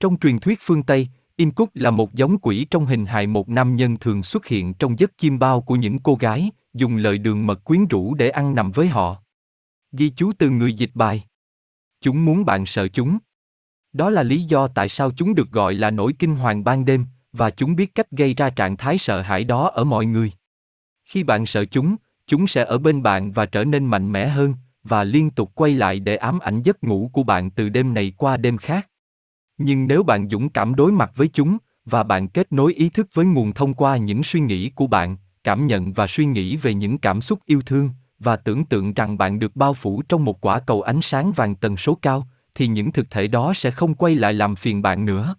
Trong 0.01 0.19
truyền 0.19 0.39
thuyết 0.39 0.59
phương 0.63 0.83
Tây, 0.83 1.09
incub 1.37 1.69
là 1.75 1.91
một 1.91 2.15
giống 2.15 2.39
quỷ 2.39 2.67
trong 2.71 2.87
hình 2.87 3.07
hài 3.07 3.27
một 3.27 3.49
nam 3.49 3.77
nhân 3.77 3.97
thường 3.97 4.23
xuất 4.23 4.47
hiện 4.47 4.75
trong 4.75 4.99
giấc 4.99 5.19
chim 5.19 5.39
bao 5.39 5.61
của 5.61 5.77
những 5.77 5.99
cô 5.99 6.15
gái, 6.15 6.51
dùng 6.75 6.97
lời 6.97 7.19
đường 7.19 7.47
mật 7.47 7.65
quyến 7.65 7.87
rũ 7.87 8.15
để 8.15 8.31
ăn 8.31 8.55
nằm 8.55 8.71
với 8.71 8.89
họ. 8.89 9.23
Ghi 9.93 10.11
chú 10.11 10.33
từ 10.39 10.51
người 10.51 10.73
dịch 10.73 10.91
bài. 10.95 11.25
Chúng 12.01 12.25
muốn 12.25 12.45
bạn 12.45 12.67
sợ 12.67 12.89
chúng. 12.89 13.19
Đó 13.93 14.11
là 14.11 14.23
lý 14.23 14.43
do 14.43 14.69
tại 14.69 14.89
sao 14.89 15.11
chúng 15.17 15.35
được 15.35 15.51
gọi 15.51 15.75
là 15.75 15.91
nỗi 15.91 16.13
kinh 16.19 16.37
hoàng 16.37 16.65
ban 16.65 16.85
đêm, 16.85 17.07
và 17.33 17.51
chúng 17.51 17.77
biết 17.77 17.95
cách 17.95 18.11
gây 18.11 18.35
ra 18.35 18.51
trạng 18.51 18.77
thái 18.77 18.99
sợ 18.99 19.21
hãi 19.21 19.45
đó 19.45 19.71
ở 19.75 19.85
mọi 19.85 20.07
người. 20.07 20.33
Khi 21.05 21.23
bạn 21.23 21.47
sợ 21.47 21.65
chúng, 21.65 21.97
chúng 22.27 22.47
sẽ 22.47 22.65
ở 22.65 22.79
bên 22.79 23.03
bạn 23.03 23.33
và 23.33 23.47
trở 23.47 23.65
nên 23.65 23.87
mạnh 23.87 24.13
mẽ 24.13 24.29
hơn 24.29 24.55
và 24.85 25.05
liên 25.05 25.31
tục 25.31 25.51
quay 25.55 25.75
lại 25.75 26.01
để 26.01 26.17
ám 26.17 26.39
ảnh 26.39 26.63
giấc 26.63 26.85
ngủ 26.85 27.11
của 27.13 27.23
bạn 27.23 27.51
từ 27.51 27.69
đêm 27.69 27.95
này 27.95 28.13
qua 28.17 28.37
đêm 28.37 28.59
khác. 28.59 28.89
Nhưng 29.59 29.87
nếu 29.87 30.03
bạn 30.03 30.29
dũng 30.29 30.49
cảm 30.49 30.75
đối 30.75 30.93
mặt 30.93 31.13
với 31.15 31.29
chúng 31.29 31.59
và 31.85 32.03
bạn 32.03 32.29
kết 32.29 32.53
nối 32.53 32.75
ý 32.75 32.89
thức 32.89 33.09
với 33.15 33.27
nguồn 33.27 33.53
thông 33.53 33.75
qua 33.75 33.97
những 33.97 34.25
suy 34.25 34.41
nghĩ 34.41 34.71
của 34.71 34.87
bạn, 34.87 35.17
cảm 35.45 35.67
nhận 35.67 35.93
và 35.93 36.07
suy 36.07 36.25
nghĩ 36.25 36.57
về 36.57 36.75
những 36.75 36.99
cảm 36.99 37.21
xúc 37.21 37.39
yêu 37.47 37.61
thương 37.67 37.91
và 38.19 38.37
tưởng 38.37 38.65
tượng 38.65 38.95
rằng 38.95 39.19
bạn 39.19 39.39
được 39.39 39.57
bao 39.57 39.75
phủ 39.75 40.03
trong 40.09 40.25
một 40.25 40.41
quả 40.41 40.59
cầu 40.59 40.83
ánh 40.83 41.03
sáng 41.03 41.33
vàng 41.33 41.55
tần 41.55 41.77
số 41.77 41.99
cao, 42.03 42.27
thì 42.55 42.67
những 42.67 42.93
thực 42.93 43.11
thể 43.11 43.29
đó 43.29 43.53
sẽ 43.57 43.71
không 43.71 43.95
quay 43.95 44.15
lại 44.15 44.35
làm 44.35 44.57
phiền 44.57 44.83
bạn 44.83 45.05
nữa 45.05 45.35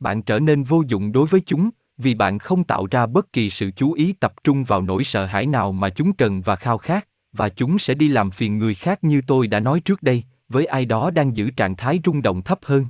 bạn 0.00 0.22
trở 0.22 0.38
nên 0.38 0.62
vô 0.62 0.82
dụng 0.88 1.12
đối 1.12 1.26
với 1.26 1.40
chúng, 1.46 1.70
vì 1.98 2.14
bạn 2.14 2.38
không 2.38 2.64
tạo 2.64 2.86
ra 2.90 3.06
bất 3.06 3.32
kỳ 3.32 3.50
sự 3.50 3.70
chú 3.70 3.92
ý 3.92 4.12
tập 4.12 4.32
trung 4.44 4.64
vào 4.64 4.82
nỗi 4.82 5.04
sợ 5.04 5.24
hãi 5.24 5.46
nào 5.46 5.72
mà 5.72 5.88
chúng 5.88 6.12
cần 6.12 6.40
và 6.40 6.56
khao 6.56 6.78
khát, 6.78 7.08
và 7.32 7.48
chúng 7.48 7.78
sẽ 7.78 7.94
đi 7.94 8.08
làm 8.08 8.30
phiền 8.30 8.58
người 8.58 8.74
khác 8.74 9.04
như 9.04 9.20
tôi 9.26 9.46
đã 9.46 9.60
nói 9.60 9.80
trước 9.80 10.02
đây, 10.02 10.24
với 10.48 10.66
ai 10.66 10.84
đó 10.84 11.10
đang 11.10 11.36
giữ 11.36 11.50
trạng 11.50 11.76
thái 11.76 12.00
rung 12.04 12.22
động 12.22 12.42
thấp 12.42 12.58
hơn. 12.62 12.86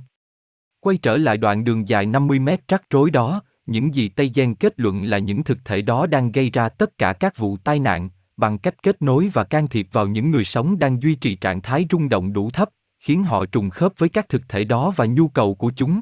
Quay 0.79 0.97
trở 0.97 1.17
lại 1.17 1.37
đoạn 1.37 1.63
đường 1.63 1.87
dài 1.87 2.05
50 2.05 2.39
mét 2.39 2.67
rắc 2.67 2.83
rối 2.89 3.11
đó, 3.11 3.41
những 3.65 3.95
gì 3.95 4.09
Tây 4.09 4.31
Gen 4.35 4.55
kết 4.55 4.73
luận 4.77 5.03
là 5.03 5.17
những 5.17 5.43
thực 5.43 5.57
thể 5.65 5.81
đó 5.81 6.07
đang 6.07 6.31
gây 6.31 6.49
ra 6.49 6.69
tất 6.69 6.97
cả 6.97 7.13
các 7.13 7.37
vụ 7.37 7.57
tai 7.57 7.79
nạn, 7.79 8.09
bằng 8.37 8.57
cách 8.57 8.83
kết 8.83 9.01
nối 9.01 9.29
và 9.33 9.43
can 9.43 9.67
thiệp 9.67 9.87
vào 9.91 10.07
những 10.07 10.31
người 10.31 10.45
sống 10.45 10.79
đang 10.79 11.01
duy 11.01 11.15
trì 11.15 11.35
trạng 11.35 11.61
thái 11.61 11.85
rung 11.91 12.09
động 12.09 12.33
đủ 12.33 12.49
thấp, 12.49 12.69
khiến 12.99 13.23
họ 13.23 13.45
trùng 13.45 13.69
khớp 13.69 13.93
với 13.97 14.09
các 14.09 14.29
thực 14.29 14.49
thể 14.49 14.63
đó 14.63 14.93
và 14.95 15.05
nhu 15.05 15.27
cầu 15.27 15.55
của 15.55 15.71
chúng 15.75 16.01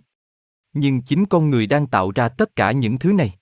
nhưng 0.80 1.02
chính 1.02 1.26
con 1.26 1.50
người 1.50 1.68
đang 1.68 1.88
tạo 1.88 2.12
ra 2.12 2.30
tất 2.30 2.56
cả 2.56 2.72
những 2.72 2.98
thứ 2.98 3.14
này. 3.14 3.34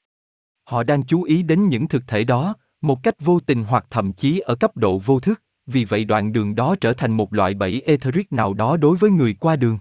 Họ 0.64 0.84
đang 0.84 1.04
chú 1.04 1.24
ý 1.24 1.44
đến 1.44 1.70
những 1.70 1.88
thực 1.88 2.08
thể 2.08 2.24
đó, 2.24 2.56
một 2.82 3.04
cách 3.04 3.16
vô 3.20 3.40
tình 3.40 3.64
hoặc 3.64 3.86
thậm 3.90 4.14
chí 4.14 4.40
ở 4.40 4.56
cấp 4.56 4.78
độ 4.78 4.98
vô 4.98 5.20
thức. 5.20 5.42
Vì 5.66 5.86
vậy 5.86 6.06
đoạn 6.06 6.34
đường 6.34 6.56
đó 6.56 6.76
trở 6.82 6.94
thành 6.94 7.12
một 7.12 7.34
loại 7.34 7.54
bẫy 7.54 7.82
etheric 7.86 8.34
nào 8.34 8.54
đó 8.54 8.78
đối 8.78 8.98
với 8.98 9.12
người 9.12 9.34
qua 9.34 9.56
đường. 9.56 9.80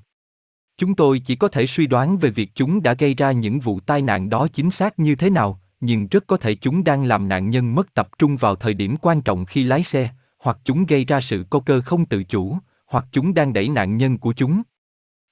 Chúng 0.78 0.94
tôi 0.94 1.18
chỉ 1.18 1.36
có 1.36 1.48
thể 1.48 1.66
suy 1.66 1.86
đoán 1.86 2.18
về 2.18 2.30
việc 2.30 2.50
chúng 2.54 2.82
đã 2.82 2.94
gây 2.94 3.14
ra 3.14 3.32
những 3.32 3.60
vụ 3.60 3.80
tai 3.80 4.02
nạn 4.02 4.30
đó 4.30 4.48
chính 4.52 4.70
xác 4.70 4.98
như 4.98 5.14
thế 5.14 5.30
nào, 5.30 5.60
nhưng 5.80 6.06
rất 6.06 6.26
có 6.26 6.36
thể 6.36 6.54
chúng 6.54 6.84
đang 6.84 7.04
làm 7.04 7.28
nạn 7.28 7.50
nhân 7.50 7.74
mất 7.74 7.94
tập 7.94 8.08
trung 8.18 8.36
vào 8.36 8.54
thời 8.54 8.74
điểm 8.74 8.96
quan 8.96 9.22
trọng 9.22 9.44
khi 9.44 9.64
lái 9.64 9.82
xe, 9.82 10.08
hoặc 10.38 10.58
chúng 10.64 10.86
gây 10.86 11.04
ra 11.04 11.20
sự 11.20 11.44
co 11.50 11.60
cơ 11.60 11.80
không 11.80 12.06
tự 12.06 12.24
chủ, 12.24 12.58
hoặc 12.86 13.06
chúng 13.12 13.34
đang 13.34 13.52
đẩy 13.52 13.68
nạn 13.68 13.96
nhân 13.96 14.18
của 14.18 14.32
chúng 14.32 14.62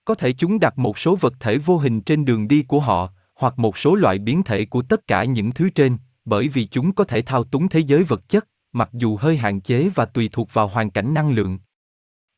có 0.04 0.14
thể 0.14 0.32
chúng 0.32 0.60
đặt 0.60 0.78
một 0.78 0.98
số 0.98 1.16
vật 1.16 1.34
thể 1.40 1.58
vô 1.58 1.78
hình 1.78 2.00
trên 2.00 2.24
đường 2.24 2.48
đi 2.48 2.62
của 2.62 2.80
họ, 2.80 3.10
hoặc 3.34 3.58
một 3.58 3.78
số 3.78 3.94
loại 3.94 4.18
biến 4.18 4.42
thể 4.42 4.64
của 4.64 4.82
tất 4.82 5.06
cả 5.06 5.24
những 5.24 5.52
thứ 5.52 5.70
trên, 5.70 5.96
bởi 6.24 6.48
vì 6.48 6.66
chúng 6.66 6.92
có 6.92 7.04
thể 7.04 7.22
thao 7.22 7.44
túng 7.44 7.68
thế 7.68 7.80
giới 7.80 8.02
vật 8.02 8.28
chất, 8.28 8.48
mặc 8.72 8.90
dù 8.92 9.16
hơi 9.16 9.36
hạn 9.36 9.60
chế 9.60 9.88
và 9.94 10.04
tùy 10.04 10.28
thuộc 10.32 10.54
vào 10.54 10.68
hoàn 10.68 10.90
cảnh 10.90 11.14
năng 11.14 11.30
lượng. 11.30 11.58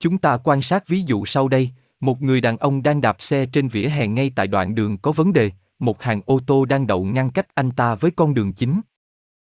Chúng 0.00 0.18
ta 0.18 0.36
quan 0.36 0.62
sát 0.62 0.88
ví 0.88 1.02
dụ 1.06 1.24
sau 1.24 1.48
đây, 1.48 1.70
một 2.00 2.22
người 2.22 2.40
đàn 2.40 2.56
ông 2.56 2.82
đang 2.82 3.00
đạp 3.00 3.16
xe 3.22 3.46
trên 3.46 3.68
vỉa 3.68 3.88
hè 3.88 4.06
ngay 4.06 4.32
tại 4.36 4.46
đoạn 4.46 4.74
đường 4.74 4.98
có 4.98 5.12
vấn 5.12 5.32
đề, 5.32 5.50
một 5.78 6.02
hàng 6.02 6.20
ô 6.26 6.40
tô 6.46 6.64
đang 6.64 6.86
đậu 6.86 7.04
ngăn 7.04 7.30
cách 7.30 7.46
anh 7.54 7.70
ta 7.70 7.94
với 7.94 8.10
con 8.10 8.34
đường 8.34 8.52
chính. 8.52 8.80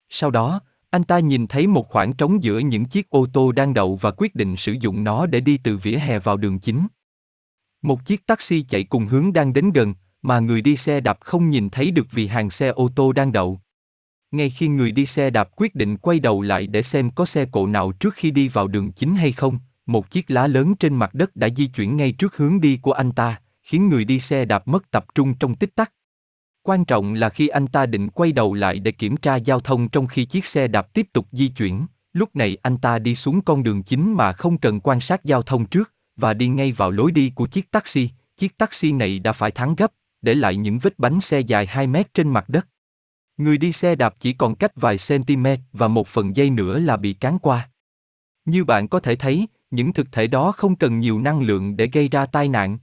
Sau 0.09 0.31
đó, 0.31 0.61
anh 0.91 1.05
ta 1.05 1.19
nhìn 1.19 1.47
thấy 1.47 1.67
một 1.67 1.89
khoảng 1.89 2.13
trống 2.13 2.43
giữa 2.43 2.59
những 2.59 2.85
chiếc 2.85 3.11
ô 3.11 3.27
tô 3.33 3.53
đang 3.53 3.75
đậu 3.75 3.97
và 3.97 4.11
quyết 4.11 4.35
định 4.35 4.57
sử 4.57 4.73
dụng 4.81 5.05
nó 5.05 5.27
để 5.27 5.41
đi 5.41 5.59
từ 5.59 5.77
vỉa 5.77 5.97
hè 5.97 6.19
vào 6.19 6.37
đường 6.37 6.59
chính. 6.59 6.87
Một 7.83 8.05
chiếc 8.05 8.27
taxi 8.27 8.63
chạy 8.63 8.85
cùng 8.85 9.07
hướng 9.07 9.33
đang 9.33 9.53
đến 9.53 9.73
gần, 9.73 9.95
mà 10.23 10.41
người 10.41 10.63
đi 10.63 10.77
xe 10.77 11.01
đạp 11.01 11.19
không 11.21 11.51
nhìn 11.51 11.71
thấy 11.71 11.91
được 11.91 12.07
vì 12.11 12.27
hàng 12.27 12.51
xe 12.51 12.69
ô 12.69 12.89
tô 12.95 13.13
đang 13.13 13.33
đậu. 13.33 13.61
Ngay 14.31 14.51
khi 14.51 14.69
người 14.69 14.93
đi 14.93 15.07
xe 15.07 15.31
đạp 15.31 15.49
quyết 15.57 15.75
định 15.75 15.97
quay 15.97 16.21
đầu 16.21 16.43
lại 16.43 16.67
để 16.67 16.83
xem 16.83 17.11
có 17.11 17.25
xe 17.25 17.45
cộ 17.45 17.67
nào 17.67 17.93
trước 17.93 18.15
khi 18.15 18.31
đi 18.31 18.49
vào 18.49 18.69
đường 18.69 18.93
chính 18.93 19.15
hay 19.15 19.33
không, 19.33 19.59
một 19.87 20.11
chiếc 20.11 20.31
lá 20.31 20.47
lớn 20.47 20.75
trên 20.75 20.97
mặt 20.97 21.15
đất 21.15 21.37
đã 21.37 21.49
di 21.57 21.67
chuyển 21.67 21.97
ngay 21.97 22.13
trước 22.13 22.37
hướng 22.37 22.61
đi 22.61 22.77
của 22.83 22.93
anh 22.93 23.13
ta, 23.13 23.41
khiến 23.63 23.89
người 23.89 24.05
đi 24.05 24.21
xe 24.21 24.45
đạp 24.45 24.69
mất 24.69 24.91
tập 24.91 25.07
trung 25.15 25.35
trong 25.35 25.55
tích 25.55 25.75
tắc. 25.75 25.93
Quan 26.63 26.85
trọng 26.85 27.15
là 27.15 27.29
khi 27.29 27.49
anh 27.49 27.67
ta 27.67 27.87
định 27.87 28.09
quay 28.09 28.33
đầu 28.33 28.55
lại 28.55 28.79
để 28.79 28.93
kiểm 28.93 29.17
tra 29.17 29.37
giao 29.37 29.61
thông 29.61 29.89
trong 29.89 30.07
khi 30.07 30.25
chiếc 30.25 30.47
xe 30.47 30.69
đạp 30.69 30.95
tiếp 30.95 31.07
tục 31.13 31.27
di 31.33 31.49
chuyển, 31.49 31.87
lúc 32.13 32.37
này 32.37 32.57
anh 32.63 32.77
ta 32.79 32.99
đi 32.99 33.15
xuống 33.15 33.41
con 33.41 33.63
đường 33.63 33.83
chính 33.83 34.15
mà 34.15 34.33
không 34.33 34.59
cần 34.59 34.81
quan 34.81 35.01
sát 35.01 35.25
giao 35.25 35.43
thông 35.43 35.67
trước, 35.67 35.93
và 36.19 36.35
đi 36.35 36.49
ngay 36.49 36.73
vào 36.73 36.91
lối 36.91 37.13
đi 37.13 37.33
của 37.35 37.47
chiếc 37.47 37.71
taxi, 37.71 38.11
chiếc 38.37 38.59
taxi 38.59 38.93
này 38.93 39.19
đã 39.19 39.33
phải 39.33 39.51
thắng 39.51 39.75
gấp, 39.75 39.93
để 40.23 40.35
lại 40.35 40.57
những 40.57 40.79
vết 40.79 40.99
bánh 40.99 41.21
xe 41.21 41.41
dài 41.41 41.67
2 41.67 41.87
mét 41.87 42.15
trên 42.15 42.29
mặt 42.29 42.49
đất. 42.49 42.69
Người 43.37 43.59
đi 43.59 43.73
xe 43.73 43.95
đạp 43.95 44.15
chỉ 44.21 44.33
còn 44.33 44.55
cách 44.55 44.73
vài 44.77 44.97
cm 45.09 45.47
và 45.73 45.89
một 45.89 46.09
phần 46.09 46.37
giây 46.37 46.51
nữa 46.51 46.79
là 46.79 46.97
bị 46.97 47.13
cán 47.13 47.39
qua. 47.39 47.71
Như 48.45 48.65
bạn 48.65 48.89
có 48.89 49.01
thể 49.01 49.17
thấy, 49.17 49.47
những 49.71 49.93
thực 49.93 50.13
thể 50.13 50.27
đó 50.27 50.53
không 50.53 50.77
cần 50.77 50.99
nhiều 50.99 51.21
năng 51.21 51.41
lượng 51.41 51.77
để 51.77 51.87
gây 51.93 52.09
ra 52.09 52.27
tai 52.27 52.49
nạn. 52.49 52.79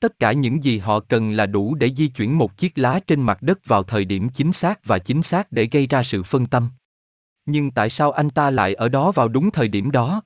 Tất 0.00 0.18
cả 0.18 0.32
những 0.32 0.64
gì 0.64 0.78
họ 0.78 1.00
cần 1.00 1.30
là 1.30 1.46
đủ 1.46 1.74
để 1.74 1.90
di 1.94 2.08
chuyển 2.08 2.38
một 2.38 2.56
chiếc 2.56 2.78
lá 2.78 3.00
trên 3.06 3.20
mặt 3.20 3.42
đất 3.42 3.66
vào 3.66 3.82
thời 3.82 4.04
điểm 4.04 4.28
chính 4.28 4.52
xác 4.52 4.84
và 4.84 4.98
chính 4.98 5.22
xác 5.22 5.52
để 5.52 5.68
gây 5.72 5.86
ra 5.86 6.02
sự 6.02 6.22
phân 6.22 6.46
tâm. 6.46 6.68
Nhưng 7.46 7.70
tại 7.70 7.90
sao 7.90 8.12
anh 8.12 8.30
ta 8.30 8.50
lại 8.50 8.74
ở 8.74 8.88
đó 8.88 9.12
vào 9.12 9.28
đúng 9.28 9.50
thời 9.50 9.68
điểm 9.68 9.90
đó? 9.90 10.22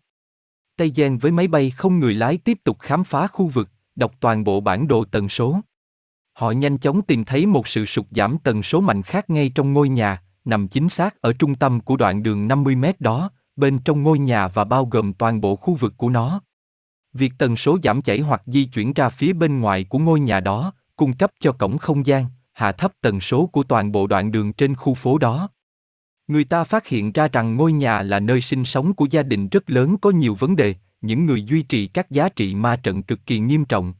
Tây 0.77 0.93
Gen 0.95 1.17
với 1.17 1.33
máy 1.33 1.49
bay 1.49 1.71
không 1.71 2.01
người 2.01 2.15
lái 2.15 2.39
tiếp 2.39 2.59
tục 2.65 2.79
khám 2.81 3.05
phá 3.05 3.27
khu 3.27 3.47
vực, 3.47 3.69
đọc 3.97 4.13
toàn 4.21 4.45
bộ 4.45 4.61
bản 4.61 4.89
đồ 4.89 5.05
tần 5.05 5.29
số. 5.29 5.61
Họ 6.33 6.51
nhanh 6.51 6.79
chóng 6.79 7.03
tìm 7.03 7.25
thấy 7.25 7.47
một 7.47 7.69
sự 7.69 7.87
sụt 7.87 8.07
giảm 8.11 8.39
tần 8.39 8.63
số 8.63 8.81
mạnh 8.81 9.03
khác 9.03 9.31
ngay 9.31 9.53
trong 9.55 9.73
ngôi 9.73 9.89
nhà, 9.89 10.23
nằm 10.45 10.69
chính 10.69 10.89
xác 10.89 11.21
ở 11.21 11.33
trung 11.33 11.55
tâm 11.55 11.81
của 11.81 11.97
đoạn 11.97 12.23
đường 12.23 12.49
50 12.49 12.77
mét 12.77 13.01
đó, 13.01 13.31
bên 13.57 13.79
trong 13.79 14.03
ngôi 14.03 14.19
nhà 14.19 14.49
và 14.49 14.65
bao 14.65 14.85
gồm 14.87 15.13
toàn 15.13 15.41
bộ 15.41 15.57
khu 15.57 15.75
vực 15.75 15.95
của 15.97 16.11
nó. 16.11 16.41
Việc 17.13 17.33
tần 17.39 17.57
số 17.57 17.79
giảm 17.83 18.03
chảy 18.03 18.21
hoặc 18.21 18.43
di 18.47 18.65
chuyển 18.65 18.93
ra 18.93 19.09
phía 19.09 19.33
bên 19.33 19.61
ngoài 19.61 19.85
của 19.85 19.99
ngôi 19.99 20.21
nhà 20.21 20.41
đó, 20.41 20.73
cung 20.97 21.17
cấp 21.17 21.31
cho 21.41 21.53
cổng 21.53 21.79
không 21.79 22.07
gian, 22.07 22.27
hạ 22.53 22.73
thấp 22.73 22.93
tần 23.01 23.21
số 23.21 23.47
của 23.47 23.63
toàn 23.63 23.93
bộ 23.93 24.07
đoạn 24.07 24.33
đường 24.33 24.53
trên 24.53 24.77
khu 24.77 24.95
phố 24.95 25.19
đó. 25.19 25.49
Người 26.29 26.45
ta 26.45 26.65
phát 26.65 26.87
hiện 26.87 27.13
ra 27.13 27.29
rằng 27.29 27.57
ngôi 27.57 27.73
nhà 27.73 28.03
là 28.03 28.21
nơi 28.21 28.41
sinh 28.41 28.65
sống 28.65 28.95
của 28.95 29.07
gia 29.11 29.23
đình 29.23 29.49
rất 29.49 29.71
lớn 29.71 29.97
có 29.99 30.11
nhiều 30.11 30.35
vấn 30.35 30.57
đề, 30.57 30.75
những 31.01 31.27
người 31.27 31.43
duy 31.43 31.63
trì 31.63 31.87
các 31.87 32.11
giá 32.11 32.29
trị 32.29 32.55
ma 32.55 32.77
trận 32.77 33.03
cực 33.03 33.27
kỳ 33.27 33.39
nghiêm 33.39 33.65
trọng. 33.65 33.95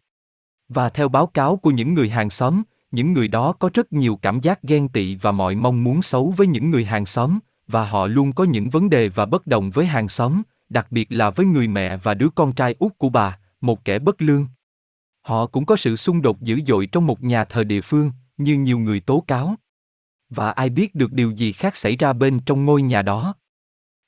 Và 0.69 0.89
theo 0.89 1.09
báo 1.09 1.27
cáo 1.27 1.57
của 1.57 1.71
những 1.71 1.95
người 1.95 2.09
hàng 2.09 2.31
xóm, 2.31 2.63
những 2.91 3.13
người 3.13 3.29
đó 3.29 3.53
có 3.53 3.71
rất 3.75 3.93
nhiều 3.93 4.19
cảm 4.23 4.41
giác 4.41 4.63
ghen 4.63 4.89
tị 4.89 5.15
và 5.15 5.33
mọi 5.33 5.55
mong 5.55 5.85
muốn 5.85 6.03
xấu 6.03 6.35
với 6.37 6.47
những 6.47 6.71
người 6.71 6.85
hàng 6.85 7.07
xóm, 7.07 7.39
và 7.69 7.85
họ 7.85 8.07
luôn 8.07 8.33
có 8.33 8.45
những 8.45 8.71
vấn 8.71 8.91
đề 8.91 9.09
và 9.09 9.27
bất 9.27 9.47
đồng 9.47 9.71
với 9.71 9.87
hàng 9.87 10.09
xóm, 10.09 10.43
đặc 10.69 10.87
biệt 10.91 11.13
là 11.13 11.31
với 11.31 11.47
người 11.47 11.69
mẹ 11.69 11.97
và 11.97 12.15
đứa 12.15 12.29
con 12.35 12.53
trai 12.53 12.75
út 12.79 12.99
của 12.99 13.09
bà, 13.09 13.39
một 13.61 13.85
kẻ 13.85 13.99
bất 13.99 14.23
lương. 14.23 14.47
Họ 15.21 15.47
cũng 15.47 15.67
có 15.67 15.77
sự 15.77 15.97
xung 15.97 16.23
đột 16.23 16.41
dữ 16.41 16.61
dội 16.67 16.87
trong 16.87 17.07
một 17.07 17.23
nhà 17.23 17.45
thờ 17.45 17.65
địa 17.65 17.81
phương, 17.81 18.11
như 18.37 18.59
nhiều 18.59 18.79
người 18.79 19.01
tố 19.01 19.25
cáo. 19.27 19.55
Và 20.31 20.51
ai 20.51 20.71
biết 20.71 20.95
được 20.95 21.13
điều 21.13 21.31
gì 21.31 21.53
khác 21.53 21.77
xảy 21.77 21.97
ra 21.97 22.13
bên 22.13 22.41
trong 22.47 22.65
ngôi 22.65 22.83
nhà 22.83 23.03
đó. 23.03 23.35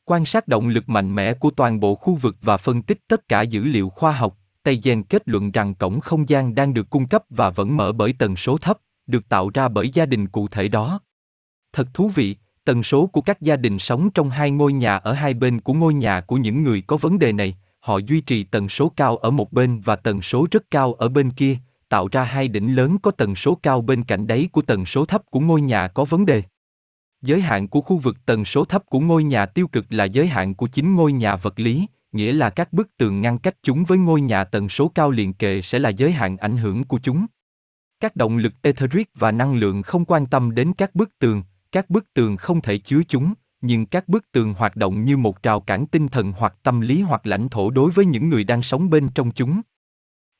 Quan 0.04 0.26
sát 0.26 0.48
động 0.48 0.68
lực 0.68 0.88
mạnh 0.88 1.14
mẽ 1.14 1.34
của 1.34 1.50
toàn 1.50 1.80
bộ 1.80 1.94
khu 1.94 2.14
vực 2.14 2.36
và 2.40 2.56
phân 2.56 2.82
tích 2.82 2.98
tất 3.08 3.28
cả 3.28 3.42
dữ 3.42 3.64
liệu 3.64 3.88
khoa 3.88 4.12
học, 4.12 4.36
Tây 4.62 4.80
Gen 4.82 5.02
kết 5.02 5.28
luận 5.28 5.52
rằng 5.52 5.74
cổng 5.74 6.00
không 6.00 6.28
gian 6.28 6.54
đang 6.54 6.74
được 6.74 6.90
cung 6.90 7.08
cấp 7.08 7.24
và 7.30 7.50
vẫn 7.50 7.76
mở 7.76 7.92
bởi 7.92 8.14
tần 8.18 8.36
số 8.36 8.56
thấp, 8.56 8.78
được 9.06 9.28
tạo 9.28 9.50
ra 9.54 9.68
bởi 9.68 9.88
gia 9.88 10.06
đình 10.06 10.28
cụ 10.28 10.48
thể 10.48 10.68
đó. 10.68 11.00
Thật 11.72 11.88
thú 11.94 12.08
vị, 12.08 12.36
tần 12.64 12.82
số 12.82 13.06
của 13.06 13.20
các 13.20 13.40
gia 13.40 13.56
đình 13.56 13.78
sống 13.78 14.10
trong 14.10 14.30
hai 14.30 14.50
ngôi 14.50 14.72
nhà 14.72 14.96
ở 14.96 15.12
hai 15.12 15.34
bên 15.34 15.60
của 15.60 15.72
ngôi 15.72 15.94
nhà 15.94 16.20
của 16.20 16.36
những 16.36 16.62
người 16.62 16.82
có 16.86 16.96
vấn 16.96 17.18
đề 17.18 17.32
này, 17.32 17.56
họ 17.80 17.98
duy 17.98 18.20
trì 18.20 18.44
tần 18.44 18.68
số 18.68 18.92
cao 18.96 19.16
ở 19.16 19.30
một 19.30 19.52
bên 19.52 19.80
và 19.80 19.96
tần 19.96 20.22
số 20.22 20.46
rất 20.50 20.70
cao 20.70 20.94
ở 20.94 21.08
bên 21.08 21.30
kia, 21.30 21.56
tạo 21.88 22.08
ra 22.12 22.24
hai 22.24 22.48
đỉnh 22.48 22.76
lớn 22.76 22.98
có 23.02 23.10
tần 23.10 23.36
số 23.36 23.54
cao 23.62 23.80
bên 23.80 24.04
cạnh 24.04 24.26
đáy 24.26 24.48
của 24.52 24.62
tần 24.62 24.86
số 24.86 25.04
thấp 25.04 25.22
của 25.30 25.40
ngôi 25.40 25.60
nhà 25.60 25.88
có 25.88 26.04
vấn 26.04 26.26
đề. 26.26 26.42
Giới 27.22 27.40
hạn 27.40 27.68
của 27.68 27.80
khu 27.80 27.98
vực 27.98 28.16
tần 28.26 28.44
số 28.44 28.64
thấp 28.64 28.82
của 28.86 29.00
ngôi 29.00 29.24
nhà 29.24 29.46
tiêu 29.46 29.68
cực 29.68 29.86
là 29.90 30.04
giới 30.04 30.26
hạn 30.26 30.54
của 30.54 30.66
chính 30.66 30.94
ngôi 30.94 31.12
nhà 31.12 31.36
vật 31.36 31.60
lý, 31.60 31.86
nghĩa 32.12 32.32
là 32.32 32.50
các 32.50 32.72
bức 32.72 32.96
tường 32.96 33.20
ngăn 33.20 33.38
cách 33.38 33.54
chúng 33.62 33.84
với 33.84 33.98
ngôi 33.98 34.20
nhà 34.20 34.44
tần 34.44 34.68
số 34.68 34.88
cao 34.88 35.10
liền 35.10 35.32
kề 35.32 35.62
sẽ 35.62 35.78
là 35.78 35.88
giới 35.88 36.12
hạn 36.12 36.36
ảnh 36.36 36.56
hưởng 36.56 36.84
của 36.84 36.98
chúng. 37.02 37.26
Các 38.00 38.16
động 38.16 38.36
lực 38.36 38.52
etheric 38.62 39.10
và 39.14 39.32
năng 39.32 39.54
lượng 39.54 39.82
không 39.82 40.04
quan 40.04 40.26
tâm 40.26 40.54
đến 40.54 40.72
các 40.72 40.94
bức 40.94 41.18
tường, 41.18 41.42
các 41.72 41.90
bức 41.90 42.14
tường 42.14 42.36
không 42.36 42.60
thể 42.60 42.78
chứa 42.78 43.00
chúng, 43.08 43.34
nhưng 43.60 43.86
các 43.86 44.08
bức 44.08 44.32
tường 44.32 44.54
hoạt 44.54 44.76
động 44.76 45.04
như 45.04 45.16
một 45.16 45.42
rào 45.42 45.60
cản 45.60 45.86
tinh 45.86 46.08
thần 46.08 46.32
hoặc 46.32 46.54
tâm 46.62 46.80
lý 46.80 47.00
hoặc 47.00 47.26
lãnh 47.26 47.48
thổ 47.48 47.70
đối 47.70 47.90
với 47.90 48.06
những 48.06 48.28
người 48.28 48.44
đang 48.44 48.62
sống 48.62 48.90
bên 48.90 49.08
trong 49.14 49.30
chúng. 49.30 49.60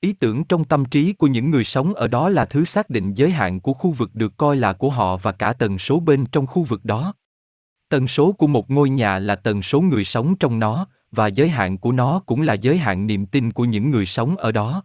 Ý 0.07 0.13
tưởng 0.13 0.45
trong 0.45 0.65
tâm 0.65 0.85
trí 0.85 1.13
của 1.13 1.27
những 1.27 1.51
người 1.51 1.65
sống 1.65 1.95
ở 1.95 2.09
đó 2.09 2.29
là 2.29 2.45
thứ 2.45 2.65
xác 2.65 2.91
định 2.91 3.15
giới 3.15 3.31
hạn 3.31 3.61
của 3.61 3.73
khu 3.73 3.91
vực 3.91 4.15
được 4.15 4.37
coi 4.37 4.57
là 4.57 4.73
của 4.73 4.91
họ 4.91 5.17
và 5.17 5.33
cả 5.33 5.53
tần 5.53 5.79
số 5.79 6.01
bên 6.01 6.27
trong 6.27 6.47
khu 6.47 6.63
vực 6.63 6.85
đó. 6.85 7.15
Tần 7.89 8.09
số 8.09 8.33
của 8.33 8.47
một 8.47 8.71
ngôi 8.71 8.91
nhà 8.91 9.19
là 9.19 9.37
tần 9.37 9.63
số 9.63 9.81
người 9.81 10.05
sống 10.05 10.37
trong 10.37 10.59
nó, 10.59 10.87
và 11.13 11.27
giới 11.27 11.49
hạn 11.49 11.79
của 11.79 11.93
nó 11.93 12.23
cũng 12.27 12.43
là 12.43 12.55
giới 12.55 12.79
hạn 12.79 13.07
niềm 13.07 13.27
tin 13.27 13.53
của 13.53 13.65
những 13.65 13.91
người 13.91 14.07
sống 14.07 14.37
ở 14.37 14.53
đó. 14.53 14.83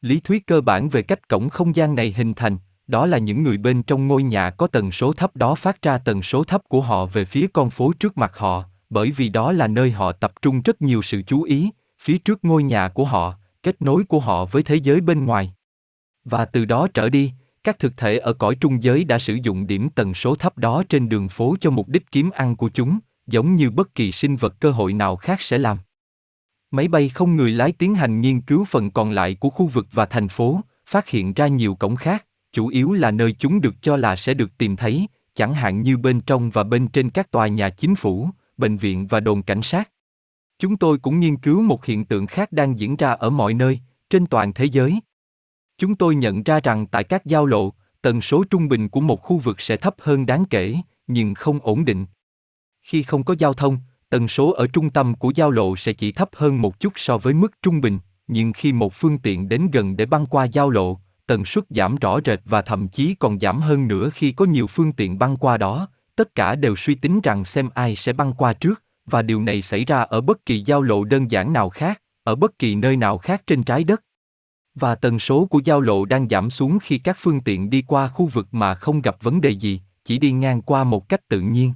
Lý 0.00 0.20
thuyết 0.20 0.46
cơ 0.46 0.60
bản 0.60 0.88
về 0.88 1.02
cách 1.02 1.28
cổng 1.28 1.48
không 1.48 1.76
gian 1.76 1.94
này 1.94 2.14
hình 2.16 2.34
thành, 2.34 2.56
đó 2.86 3.06
là 3.06 3.18
những 3.18 3.42
người 3.42 3.58
bên 3.58 3.82
trong 3.82 4.08
ngôi 4.08 4.22
nhà 4.22 4.50
có 4.50 4.66
tần 4.66 4.92
số 4.92 5.12
thấp 5.12 5.36
đó 5.36 5.54
phát 5.54 5.82
ra 5.82 5.98
tần 5.98 6.22
số 6.22 6.44
thấp 6.44 6.62
của 6.68 6.80
họ 6.80 7.06
về 7.06 7.24
phía 7.24 7.46
con 7.52 7.70
phố 7.70 7.92
trước 8.00 8.18
mặt 8.18 8.32
họ, 8.36 8.64
bởi 8.90 9.10
vì 9.10 9.28
đó 9.28 9.52
là 9.52 9.66
nơi 9.66 9.90
họ 9.90 10.12
tập 10.12 10.32
trung 10.42 10.62
rất 10.62 10.82
nhiều 10.82 11.02
sự 11.02 11.22
chú 11.22 11.42
ý, 11.42 11.70
phía 12.00 12.18
trước 12.18 12.44
ngôi 12.44 12.62
nhà 12.62 12.88
của 12.88 13.04
họ, 13.04 13.37
kết 13.62 13.82
nối 13.82 14.04
của 14.04 14.20
họ 14.20 14.44
với 14.44 14.62
thế 14.62 14.76
giới 14.76 15.00
bên 15.00 15.24
ngoài. 15.24 15.54
Và 16.24 16.44
từ 16.44 16.64
đó 16.64 16.88
trở 16.94 17.08
đi, 17.08 17.32
các 17.64 17.78
thực 17.78 17.96
thể 17.96 18.18
ở 18.18 18.32
cõi 18.32 18.56
trung 18.60 18.82
giới 18.82 19.04
đã 19.04 19.18
sử 19.18 19.38
dụng 19.42 19.66
điểm 19.66 19.90
tần 19.90 20.14
số 20.14 20.34
thấp 20.34 20.58
đó 20.58 20.82
trên 20.88 21.08
đường 21.08 21.28
phố 21.28 21.56
cho 21.60 21.70
mục 21.70 21.88
đích 21.88 22.10
kiếm 22.12 22.30
ăn 22.30 22.56
của 22.56 22.68
chúng, 22.68 22.98
giống 23.26 23.56
như 23.56 23.70
bất 23.70 23.94
kỳ 23.94 24.12
sinh 24.12 24.36
vật 24.36 24.60
cơ 24.60 24.70
hội 24.70 24.92
nào 24.92 25.16
khác 25.16 25.42
sẽ 25.42 25.58
làm. 25.58 25.78
Máy 26.70 26.88
bay 26.88 27.08
không 27.08 27.36
người 27.36 27.52
lái 27.52 27.72
tiến 27.72 27.94
hành 27.94 28.20
nghiên 28.20 28.40
cứu 28.40 28.64
phần 28.64 28.90
còn 28.90 29.10
lại 29.10 29.34
của 29.34 29.50
khu 29.50 29.66
vực 29.66 29.86
và 29.92 30.06
thành 30.06 30.28
phố, 30.28 30.60
phát 30.86 31.08
hiện 31.08 31.32
ra 31.32 31.46
nhiều 31.46 31.74
cổng 31.74 31.96
khác, 31.96 32.24
chủ 32.52 32.68
yếu 32.68 32.92
là 32.92 33.10
nơi 33.10 33.32
chúng 33.32 33.60
được 33.60 33.74
cho 33.82 33.96
là 33.96 34.16
sẽ 34.16 34.34
được 34.34 34.58
tìm 34.58 34.76
thấy, 34.76 35.06
chẳng 35.34 35.54
hạn 35.54 35.82
như 35.82 35.96
bên 35.96 36.20
trong 36.20 36.50
và 36.50 36.64
bên 36.64 36.88
trên 36.88 37.10
các 37.10 37.30
tòa 37.30 37.46
nhà 37.46 37.70
chính 37.70 37.94
phủ, 37.94 38.28
bệnh 38.56 38.76
viện 38.76 39.06
và 39.06 39.20
đồn 39.20 39.42
cảnh 39.42 39.62
sát. 39.62 39.90
Chúng 40.58 40.76
tôi 40.76 40.98
cũng 40.98 41.20
nghiên 41.20 41.36
cứu 41.36 41.62
một 41.62 41.84
hiện 41.84 42.04
tượng 42.04 42.26
khác 42.26 42.52
đang 42.52 42.78
diễn 42.78 42.96
ra 42.96 43.10
ở 43.10 43.30
mọi 43.30 43.54
nơi, 43.54 43.80
trên 44.10 44.26
toàn 44.26 44.52
thế 44.52 44.64
giới. 44.64 45.00
Chúng 45.78 45.94
tôi 45.94 46.14
nhận 46.14 46.42
ra 46.42 46.60
rằng 46.60 46.86
tại 46.86 47.04
các 47.04 47.26
giao 47.26 47.46
lộ, 47.46 47.72
tần 48.02 48.20
số 48.20 48.44
trung 48.50 48.68
bình 48.68 48.88
của 48.88 49.00
một 49.00 49.22
khu 49.22 49.38
vực 49.38 49.60
sẽ 49.60 49.76
thấp 49.76 49.94
hơn 49.98 50.26
đáng 50.26 50.44
kể, 50.44 50.76
nhưng 51.06 51.34
không 51.34 51.58
ổn 51.62 51.84
định. 51.84 52.06
Khi 52.82 53.02
không 53.02 53.24
có 53.24 53.34
giao 53.38 53.54
thông, 53.54 53.78
tần 54.10 54.28
số 54.28 54.52
ở 54.52 54.66
trung 54.66 54.90
tâm 54.90 55.14
của 55.14 55.32
giao 55.34 55.50
lộ 55.50 55.76
sẽ 55.76 55.92
chỉ 55.92 56.12
thấp 56.12 56.28
hơn 56.36 56.62
một 56.62 56.80
chút 56.80 56.92
so 56.96 57.18
với 57.18 57.34
mức 57.34 57.52
trung 57.62 57.80
bình, 57.80 57.98
nhưng 58.26 58.52
khi 58.52 58.72
một 58.72 58.94
phương 58.94 59.18
tiện 59.18 59.48
đến 59.48 59.70
gần 59.72 59.96
để 59.96 60.06
băng 60.06 60.26
qua 60.26 60.44
giao 60.44 60.70
lộ, 60.70 60.98
tần 61.26 61.44
suất 61.44 61.64
giảm 61.70 61.96
rõ 61.96 62.18
rệt 62.24 62.40
và 62.44 62.62
thậm 62.62 62.88
chí 62.88 63.14
còn 63.14 63.40
giảm 63.40 63.60
hơn 63.60 63.88
nữa 63.88 64.10
khi 64.14 64.32
có 64.32 64.44
nhiều 64.44 64.66
phương 64.66 64.92
tiện 64.92 65.18
băng 65.18 65.36
qua 65.36 65.56
đó, 65.56 65.88
tất 66.16 66.34
cả 66.34 66.54
đều 66.54 66.76
suy 66.76 66.94
tính 66.94 67.20
rằng 67.20 67.44
xem 67.44 67.70
ai 67.74 67.96
sẽ 67.96 68.12
băng 68.12 68.32
qua 68.32 68.52
trước, 68.52 68.82
và 69.10 69.22
điều 69.22 69.42
này 69.42 69.62
xảy 69.62 69.84
ra 69.84 70.00
ở 70.00 70.20
bất 70.20 70.46
kỳ 70.46 70.60
giao 70.60 70.82
lộ 70.82 71.04
đơn 71.04 71.30
giản 71.30 71.52
nào 71.52 71.68
khác, 71.68 72.02
ở 72.24 72.34
bất 72.34 72.58
kỳ 72.58 72.74
nơi 72.74 72.96
nào 72.96 73.18
khác 73.18 73.42
trên 73.46 73.62
trái 73.62 73.84
đất. 73.84 74.02
Và 74.74 74.94
tần 74.94 75.18
số 75.18 75.46
của 75.46 75.60
giao 75.64 75.80
lộ 75.80 76.04
đang 76.04 76.28
giảm 76.28 76.50
xuống 76.50 76.78
khi 76.82 76.98
các 76.98 77.16
phương 77.20 77.40
tiện 77.40 77.70
đi 77.70 77.82
qua 77.82 78.08
khu 78.08 78.26
vực 78.26 78.48
mà 78.50 78.74
không 78.74 79.02
gặp 79.02 79.16
vấn 79.22 79.40
đề 79.40 79.50
gì, 79.50 79.80
chỉ 80.04 80.18
đi 80.18 80.32
ngang 80.32 80.62
qua 80.62 80.84
một 80.84 81.08
cách 81.08 81.28
tự 81.28 81.40
nhiên. 81.40 81.72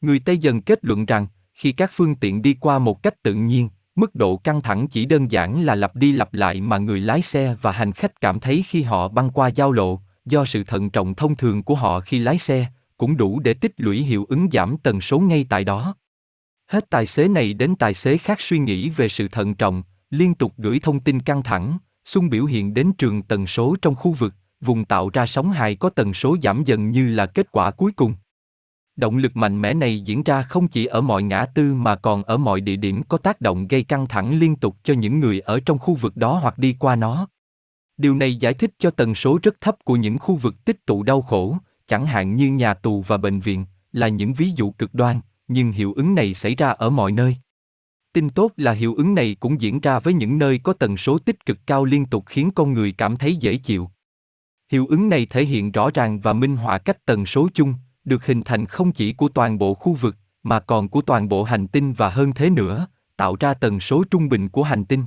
Người 0.00 0.18
Tây 0.18 0.38
dần 0.38 0.62
kết 0.62 0.78
luận 0.82 1.06
rằng, 1.06 1.26
khi 1.52 1.72
các 1.72 1.90
phương 1.94 2.14
tiện 2.14 2.42
đi 2.42 2.54
qua 2.60 2.78
một 2.78 3.02
cách 3.02 3.22
tự 3.22 3.34
nhiên, 3.34 3.68
mức 3.94 4.14
độ 4.14 4.36
căng 4.36 4.62
thẳng 4.62 4.88
chỉ 4.88 5.06
đơn 5.06 5.30
giản 5.30 5.64
là 5.64 5.74
lặp 5.74 5.96
đi 5.96 6.12
lặp 6.12 6.34
lại 6.34 6.60
mà 6.60 6.78
người 6.78 7.00
lái 7.00 7.22
xe 7.22 7.56
và 7.62 7.72
hành 7.72 7.92
khách 7.92 8.20
cảm 8.20 8.40
thấy 8.40 8.64
khi 8.66 8.82
họ 8.82 9.08
băng 9.08 9.30
qua 9.30 9.48
giao 9.48 9.72
lộ, 9.72 10.00
do 10.24 10.44
sự 10.44 10.64
thận 10.64 10.90
trọng 10.90 11.14
thông 11.14 11.36
thường 11.36 11.62
của 11.62 11.74
họ 11.74 12.00
khi 12.00 12.18
lái 12.18 12.38
xe, 12.38 12.66
cũng 12.96 13.16
đủ 13.16 13.40
để 13.40 13.54
tích 13.54 13.72
lũy 13.76 13.98
hiệu 13.98 14.26
ứng 14.28 14.48
giảm 14.52 14.76
tần 14.82 15.00
số 15.00 15.18
ngay 15.18 15.46
tại 15.48 15.64
đó. 15.64 15.94
Hết 16.66 16.90
tài 16.90 17.06
xế 17.06 17.28
này 17.28 17.54
đến 17.54 17.74
tài 17.76 17.94
xế 17.94 18.18
khác 18.18 18.40
suy 18.40 18.58
nghĩ 18.58 18.88
về 18.90 19.08
sự 19.08 19.28
thận 19.28 19.54
trọng, 19.54 19.82
liên 20.10 20.34
tục 20.34 20.52
gửi 20.56 20.78
thông 20.82 21.00
tin 21.00 21.20
căng 21.20 21.42
thẳng, 21.42 21.78
xung 22.04 22.30
biểu 22.30 22.44
hiện 22.44 22.74
đến 22.74 22.92
trường 22.98 23.22
tần 23.22 23.46
số 23.46 23.76
trong 23.82 23.94
khu 23.94 24.12
vực, 24.12 24.34
vùng 24.60 24.84
tạo 24.84 25.10
ra 25.12 25.26
sóng 25.26 25.52
hài 25.52 25.76
có 25.76 25.90
tần 25.90 26.14
số 26.14 26.36
giảm 26.42 26.64
dần 26.64 26.90
như 26.90 27.08
là 27.08 27.26
kết 27.26 27.52
quả 27.52 27.70
cuối 27.70 27.92
cùng. 27.92 28.14
Động 28.96 29.16
lực 29.16 29.36
mạnh 29.36 29.62
mẽ 29.62 29.74
này 29.74 30.00
diễn 30.00 30.22
ra 30.22 30.42
không 30.42 30.68
chỉ 30.68 30.86
ở 30.86 31.00
mọi 31.00 31.22
ngã 31.22 31.44
tư 31.44 31.74
mà 31.74 31.96
còn 31.96 32.22
ở 32.22 32.36
mọi 32.36 32.60
địa 32.60 32.76
điểm 32.76 33.02
có 33.02 33.18
tác 33.18 33.40
động 33.40 33.68
gây 33.68 33.82
căng 33.82 34.06
thẳng 34.06 34.38
liên 34.38 34.56
tục 34.56 34.76
cho 34.82 34.94
những 34.94 35.20
người 35.20 35.40
ở 35.40 35.60
trong 35.60 35.78
khu 35.78 35.94
vực 35.94 36.16
đó 36.16 36.38
hoặc 36.42 36.58
đi 36.58 36.76
qua 36.78 36.96
nó. 36.96 37.28
Điều 37.96 38.14
này 38.14 38.36
giải 38.36 38.54
thích 38.54 38.70
cho 38.78 38.90
tần 38.90 39.14
số 39.14 39.38
rất 39.42 39.60
thấp 39.60 39.76
của 39.84 39.96
những 39.96 40.18
khu 40.18 40.36
vực 40.36 40.64
tích 40.64 40.86
tụ 40.86 41.02
đau 41.02 41.22
khổ, 41.22 41.56
chẳng 41.86 42.06
hạn 42.06 42.36
như 42.36 42.52
nhà 42.52 42.74
tù 42.74 43.02
và 43.02 43.16
bệnh 43.16 43.40
viện, 43.40 43.66
là 43.92 44.08
những 44.08 44.32
ví 44.32 44.50
dụ 44.56 44.70
cực 44.70 44.94
đoan, 44.94 45.20
nhưng 45.48 45.72
hiệu 45.72 45.92
ứng 45.92 46.14
này 46.14 46.34
xảy 46.34 46.54
ra 46.54 46.70
ở 46.70 46.90
mọi 46.90 47.12
nơi. 47.12 47.36
Tin 48.12 48.30
tốt 48.30 48.52
là 48.56 48.72
hiệu 48.72 48.94
ứng 48.94 49.14
này 49.14 49.36
cũng 49.40 49.60
diễn 49.60 49.80
ra 49.80 49.98
với 49.98 50.14
những 50.14 50.38
nơi 50.38 50.58
có 50.58 50.72
tần 50.72 50.96
số 50.96 51.18
tích 51.18 51.46
cực 51.46 51.58
cao 51.66 51.84
liên 51.84 52.06
tục 52.06 52.24
khiến 52.26 52.50
con 52.54 52.72
người 52.72 52.92
cảm 52.92 53.16
thấy 53.16 53.36
dễ 53.36 53.56
chịu. 53.56 53.90
Hiệu 54.72 54.86
ứng 54.86 55.08
này 55.08 55.26
thể 55.26 55.44
hiện 55.44 55.72
rõ 55.72 55.90
ràng 55.94 56.20
và 56.20 56.32
minh 56.32 56.56
họa 56.56 56.78
cách 56.78 57.06
tần 57.06 57.26
số 57.26 57.48
chung, 57.54 57.74
được 58.04 58.26
hình 58.26 58.42
thành 58.42 58.66
không 58.66 58.92
chỉ 58.92 59.12
của 59.12 59.28
toàn 59.28 59.58
bộ 59.58 59.74
khu 59.74 59.92
vực, 59.92 60.16
mà 60.42 60.60
còn 60.60 60.88
của 60.88 61.00
toàn 61.00 61.28
bộ 61.28 61.44
hành 61.44 61.66
tinh 61.66 61.92
và 61.92 62.08
hơn 62.08 62.32
thế 62.32 62.50
nữa, 62.50 62.86
tạo 63.16 63.36
ra 63.40 63.54
tần 63.54 63.80
số 63.80 64.04
trung 64.10 64.28
bình 64.28 64.48
của 64.48 64.62
hành 64.62 64.84
tinh. 64.84 65.04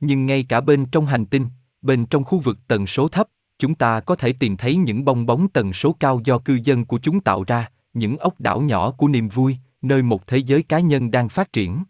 Nhưng 0.00 0.26
ngay 0.26 0.46
cả 0.48 0.60
bên 0.60 0.86
trong 0.86 1.06
hành 1.06 1.26
tinh, 1.26 1.46
bên 1.82 2.06
trong 2.06 2.24
khu 2.24 2.38
vực 2.38 2.58
tần 2.68 2.86
số 2.86 3.08
thấp, 3.08 3.28
chúng 3.58 3.74
ta 3.74 4.00
có 4.00 4.14
thể 4.14 4.32
tìm 4.32 4.56
thấy 4.56 4.76
những 4.76 5.04
bong 5.04 5.26
bóng 5.26 5.48
tần 5.48 5.72
số 5.72 5.96
cao 6.00 6.20
do 6.24 6.38
cư 6.38 6.58
dân 6.64 6.84
của 6.84 6.98
chúng 6.98 7.20
tạo 7.20 7.44
ra, 7.46 7.70
những 7.94 8.16
ốc 8.16 8.40
đảo 8.40 8.60
nhỏ 8.60 8.90
của 8.90 9.08
niềm 9.08 9.28
vui, 9.28 9.56
nơi 9.82 10.02
một 10.02 10.26
thế 10.26 10.38
giới 10.38 10.62
cá 10.62 10.80
nhân 10.80 11.10
đang 11.10 11.28
phát 11.28 11.52
triển. 11.52 11.82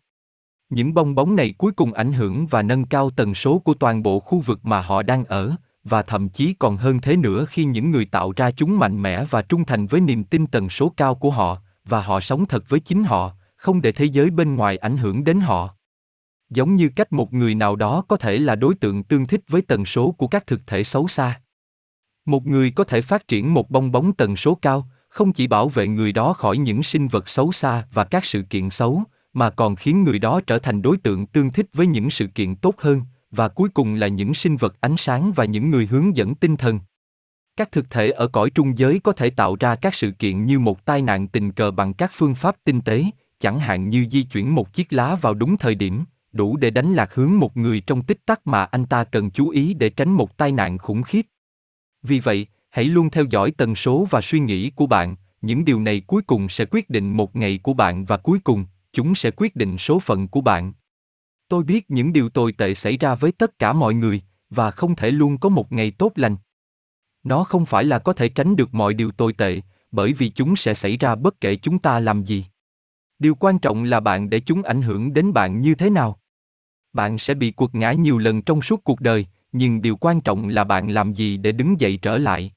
Những 0.71 0.95
bong 0.95 1.15
bóng 1.15 1.37
này 1.37 1.55
cuối 1.59 1.73
cùng 1.73 1.93
ảnh 1.93 2.13
hưởng 2.13 2.47
và 2.47 2.63
nâng 2.63 2.85
cao 2.85 3.11
tần 3.11 3.35
số 3.35 3.59
của 3.59 3.75
toàn 3.75 4.03
bộ 4.03 4.21
khu 4.21 4.41
vực 4.41 4.65
mà 4.65 4.81
họ 4.81 5.03
đang 5.03 5.25
ở, 5.25 5.57
và 5.85 6.03
thậm 6.03 6.29
chí 6.29 6.55
còn 6.59 6.77
hơn 6.77 7.01
thế 7.01 7.17
nữa 7.17 7.45
khi 7.49 7.65
những 7.65 7.91
người 7.91 8.05
tạo 8.05 8.33
ra 8.37 8.51
chúng 8.51 8.79
mạnh 8.79 9.03
mẽ 9.03 9.25
và 9.31 9.43
trung 9.43 9.65
thành 9.65 9.87
với 9.87 10.01
niềm 10.01 10.25
tin 10.25 10.47
tần 10.47 10.71
số 10.71 10.93
cao 10.97 11.15
của 11.15 11.31
họ, 11.31 11.59
và 11.85 12.03
họ 12.03 12.21
sống 12.21 12.47
thật 12.47 12.65
với 12.69 12.81
chính 12.81 13.05
họ, 13.05 13.33
không 13.57 13.83
để 13.83 13.93
thế 13.93 14.05
giới 14.05 14.31
bên 14.31 14.57
ngoài 14.57 14.77
ảnh 14.77 14.97
hưởng 14.97 15.25
đến 15.25 15.41
họ. 15.41 15.75
Giống 16.51 16.77
như 16.77 16.91
cách 16.97 17.13
một 17.13 17.33
người 17.33 17.55
nào 17.55 17.77
đó 17.77 18.05
có 18.09 18.17
thể 18.17 18.39
là 18.39 18.55
đối 18.57 18.75
tượng 18.75 19.03
tương 19.03 19.27
thích 19.27 19.41
với 19.49 19.63
tần 19.63 19.85
số 19.85 20.13
của 20.13 20.29
các 20.29 20.47
thực 20.47 20.67
thể 20.67 20.85
xấu 20.85 21.09
xa. 21.09 21.41
Một 22.25 22.47
người 22.47 22.71
có 22.71 22.85
thể 22.85 23.01
phát 23.01 23.29
triển 23.29 23.55
một 23.55 23.71
bong 23.71 23.93
bóng 23.93 24.13
tần 24.13 24.37
số 24.37 24.55
cao, 24.55 24.89
không 25.13 25.33
chỉ 25.33 25.47
bảo 25.47 25.69
vệ 25.69 25.89
người 25.89 26.13
đó 26.13 26.33
khỏi 26.33 26.59
những 26.59 26.83
sinh 26.83 27.09
vật 27.09 27.29
xấu 27.29 27.53
xa 27.53 27.85
và 27.93 28.05
các 28.05 28.25
sự 28.25 28.43
kiện 28.43 28.71
xấu, 28.71 29.03
mà 29.33 29.51
còn 29.51 29.77
khiến 29.77 30.05
người 30.05 30.19
đó 30.19 30.41
trở 30.47 30.59
thành 30.59 30.83
đối 30.83 30.97
tượng 30.97 31.27
tương 31.27 31.51
thích 31.51 31.67
với 31.73 31.87
những 31.87 32.11
sự 32.11 32.27
kiện 32.27 32.55
tốt 32.55 32.75
hơn, 32.79 33.03
và 33.31 33.49
cuối 33.49 33.69
cùng 33.69 33.95
là 33.95 34.09
những 34.09 34.35
sinh 34.35 34.57
vật 34.57 34.81
ánh 34.81 34.97
sáng 34.97 35.33
và 35.33 35.45
những 35.45 35.71
người 35.71 35.87
hướng 35.87 36.17
dẫn 36.17 36.35
tinh 36.35 36.57
thần. 36.57 36.81
Các 37.57 37.73
thực 37.73 37.91
thể 37.91 38.11
ở 38.11 38.29
cõi 38.29 38.51
trung 38.51 38.79
giới 38.79 39.01
có 39.05 39.13
thể 39.13 39.31
tạo 39.31 39.57
ra 39.61 39.75
các 39.75 39.95
sự 39.95 40.11
kiện 40.11 40.45
như 40.45 40.59
một 40.59 40.85
tai 40.85 41.03
nạn 41.03 41.29
tình 41.29 41.53
cờ 41.53 41.71
bằng 41.71 41.95
các 41.95 42.11
phương 42.15 42.35
pháp 42.35 42.57
tinh 42.65 42.81
tế, 42.81 43.05
chẳng 43.39 43.59
hạn 43.59 43.89
như 43.89 44.07
di 44.11 44.23
chuyển 44.23 44.55
một 44.55 44.73
chiếc 44.73 44.93
lá 44.93 45.15
vào 45.15 45.35
đúng 45.35 45.57
thời 45.57 45.75
điểm, 45.75 46.05
đủ 46.33 46.57
để 46.57 46.71
đánh 46.71 46.95
lạc 46.95 47.15
hướng 47.15 47.39
một 47.39 47.57
người 47.57 47.81
trong 47.81 48.03
tích 48.03 48.27
tắc 48.27 48.47
mà 48.47 48.65
anh 48.65 48.87
ta 48.87 49.05
cần 49.05 49.31
chú 49.31 49.49
ý 49.49 49.75
để 49.75 49.91
tránh 49.91 50.11
một 50.11 50.37
tai 50.37 50.53
nạn 50.53 50.79
khủng 50.79 51.03
khiếp. 51.03 51.27
Vì 52.03 52.21
vậy, 52.21 52.47
hãy 52.73 52.85
luôn 52.85 53.11
theo 53.11 53.25
dõi 53.31 53.51
tần 53.51 53.75
số 53.75 54.07
và 54.11 54.21
suy 54.21 54.41
nghĩ 54.41 54.71
của 54.71 54.87
bạn, 54.87 55.17
những 55.43 55.65
điều 55.65 55.81
này 55.81 56.01
cuối 56.07 56.23
cùng 56.23 56.49
sẽ 56.49 56.65
quyết 56.71 56.91
định 56.91 57.17
một 57.17 57.37
ngày 57.37 57.61
của 57.63 57.75
bạn 57.75 58.05
và 58.05 58.17
cuối 58.17 58.39
cùng, 58.45 58.67
chúng 58.93 59.15
sẽ 59.15 59.31
quyết 59.31 59.57
định 59.57 59.79
số 59.79 60.01
phận 60.01 60.29
của 60.29 60.41
bạn. 60.41 60.73
Tôi 61.49 61.65
biết 61.65 61.91
những 61.91 62.13
điều 62.13 62.29
tồi 62.29 62.53
tệ 62.53 62.75
xảy 62.75 62.97
ra 62.97 63.15
với 63.15 63.33
tất 63.33 63.59
cả 63.59 63.73
mọi 63.73 63.95
người, 63.95 64.23
và 64.51 64.71
không 64.71 64.97
thể 64.97 65.11
luôn 65.11 65.39
có 65.39 65.49
một 65.49 65.73
ngày 65.73 65.91
tốt 65.91 66.13
lành. 66.17 66.37
Nó 67.23 67.45
không 67.45 67.67
phải 67.67 67.85
là 67.85 67.99
có 67.99 68.13
thể 68.13 68.29
tránh 68.29 68.57
được 68.57 68.75
mọi 68.75 68.95
điều 68.95 69.11
tồi 69.11 69.33
tệ, 69.33 69.61
bởi 69.91 70.13
vì 70.13 70.29
chúng 70.29 70.57
sẽ 70.57 70.75
xảy 70.75 70.97
ra 70.97 71.15
bất 71.15 71.41
kể 71.41 71.57
chúng 71.57 71.79
ta 71.79 72.01
làm 72.01 72.25
gì. 72.25 72.45
Điều 73.19 73.35
quan 73.35 73.59
trọng 73.59 73.85
là 73.85 74.01
bạn 74.01 74.31
để 74.31 74.41
chúng 74.41 74.63
ảnh 74.63 74.83
hưởng 74.83 75.15
đến 75.15 75.33
bạn 75.33 75.61
như 75.61 75.75
thế 75.75 75.91
nào. 75.91 76.21
Bạn 76.93 77.19
sẽ 77.19 77.35
bị 77.35 77.51
quật 77.51 77.75
ngã 77.75 77.93
nhiều 77.93 78.19
lần 78.19 78.43
trong 78.43 78.63
suốt 78.63 78.85
cuộc 78.85 79.01
đời, 79.01 79.27
nhưng 79.53 79.83
điều 79.83 79.97
quan 79.97 80.21
trọng 80.21 80.49
là 80.49 80.65
bạn 80.65 80.91
làm 80.91 81.15
gì 81.15 81.37
để 81.37 81.53
đứng 81.53 81.81
dậy 81.81 81.99
trở 82.03 82.19
lại. 82.19 82.53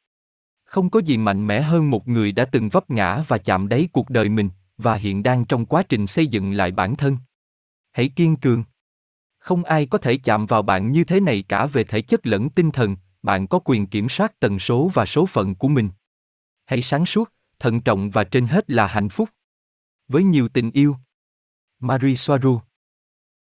Không 0.76 0.90
có 0.90 1.00
gì 1.00 1.18
mạnh 1.18 1.48
mẽ 1.48 1.62
hơn 1.62 1.90
một 1.90 2.08
người 2.08 2.32
đã 2.32 2.46
từng 2.46 2.70
vấp 2.70 2.90
ngã 2.90 3.24
và 3.28 3.38
chạm 3.38 3.68
đáy 3.68 3.88
cuộc 3.94 4.10
đời 4.10 4.30
mình, 4.30 4.50
và 4.78 4.96
hiện 4.96 5.24
đang 5.24 5.46
trong 5.46 5.66
quá 5.66 5.84
trình 5.84 6.08
xây 6.08 6.28
dựng 6.28 6.52
lại 6.52 6.72
bản 6.72 6.96
thân. 6.96 7.18
Hãy 7.92 8.10
kiên 8.10 8.36
cường. 8.36 8.64
Không 9.38 9.64
ai 9.64 9.86
có 9.86 9.98
thể 9.98 10.18
chạm 10.18 10.46
vào 10.46 10.62
bạn 10.62 10.92
như 10.92 11.04
thế 11.04 11.20
này 11.20 11.44
cả 11.48 11.66
về 11.66 11.84
thể 11.84 12.02
chất 12.02 12.28
lẫn 12.28 12.50
tinh 12.50 12.72
thần, 12.72 12.96
bạn 13.24 13.48
có 13.48 13.60
quyền 13.66 13.88
kiểm 13.88 14.10
soát 14.10 14.40
tần 14.40 14.60
số 14.60 14.92
và 14.94 15.06
số 15.06 15.26
phận 15.26 15.56
của 15.56 15.68
mình. 15.68 15.90
Hãy 16.66 16.82
sáng 16.82 17.06
suốt, 17.06 17.32
thận 17.60 17.82
trọng 17.82 18.10
và 18.10 18.24
trên 18.24 18.48
hết 18.48 18.70
là 18.70 18.88
hạnh 18.88 19.10
phúc. 19.10 19.30
Với 20.08 20.24
nhiều 20.24 20.48
tình 20.48 20.72
yêu. 20.72 20.96
Marie 21.80 22.16
Soaru 22.16 22.60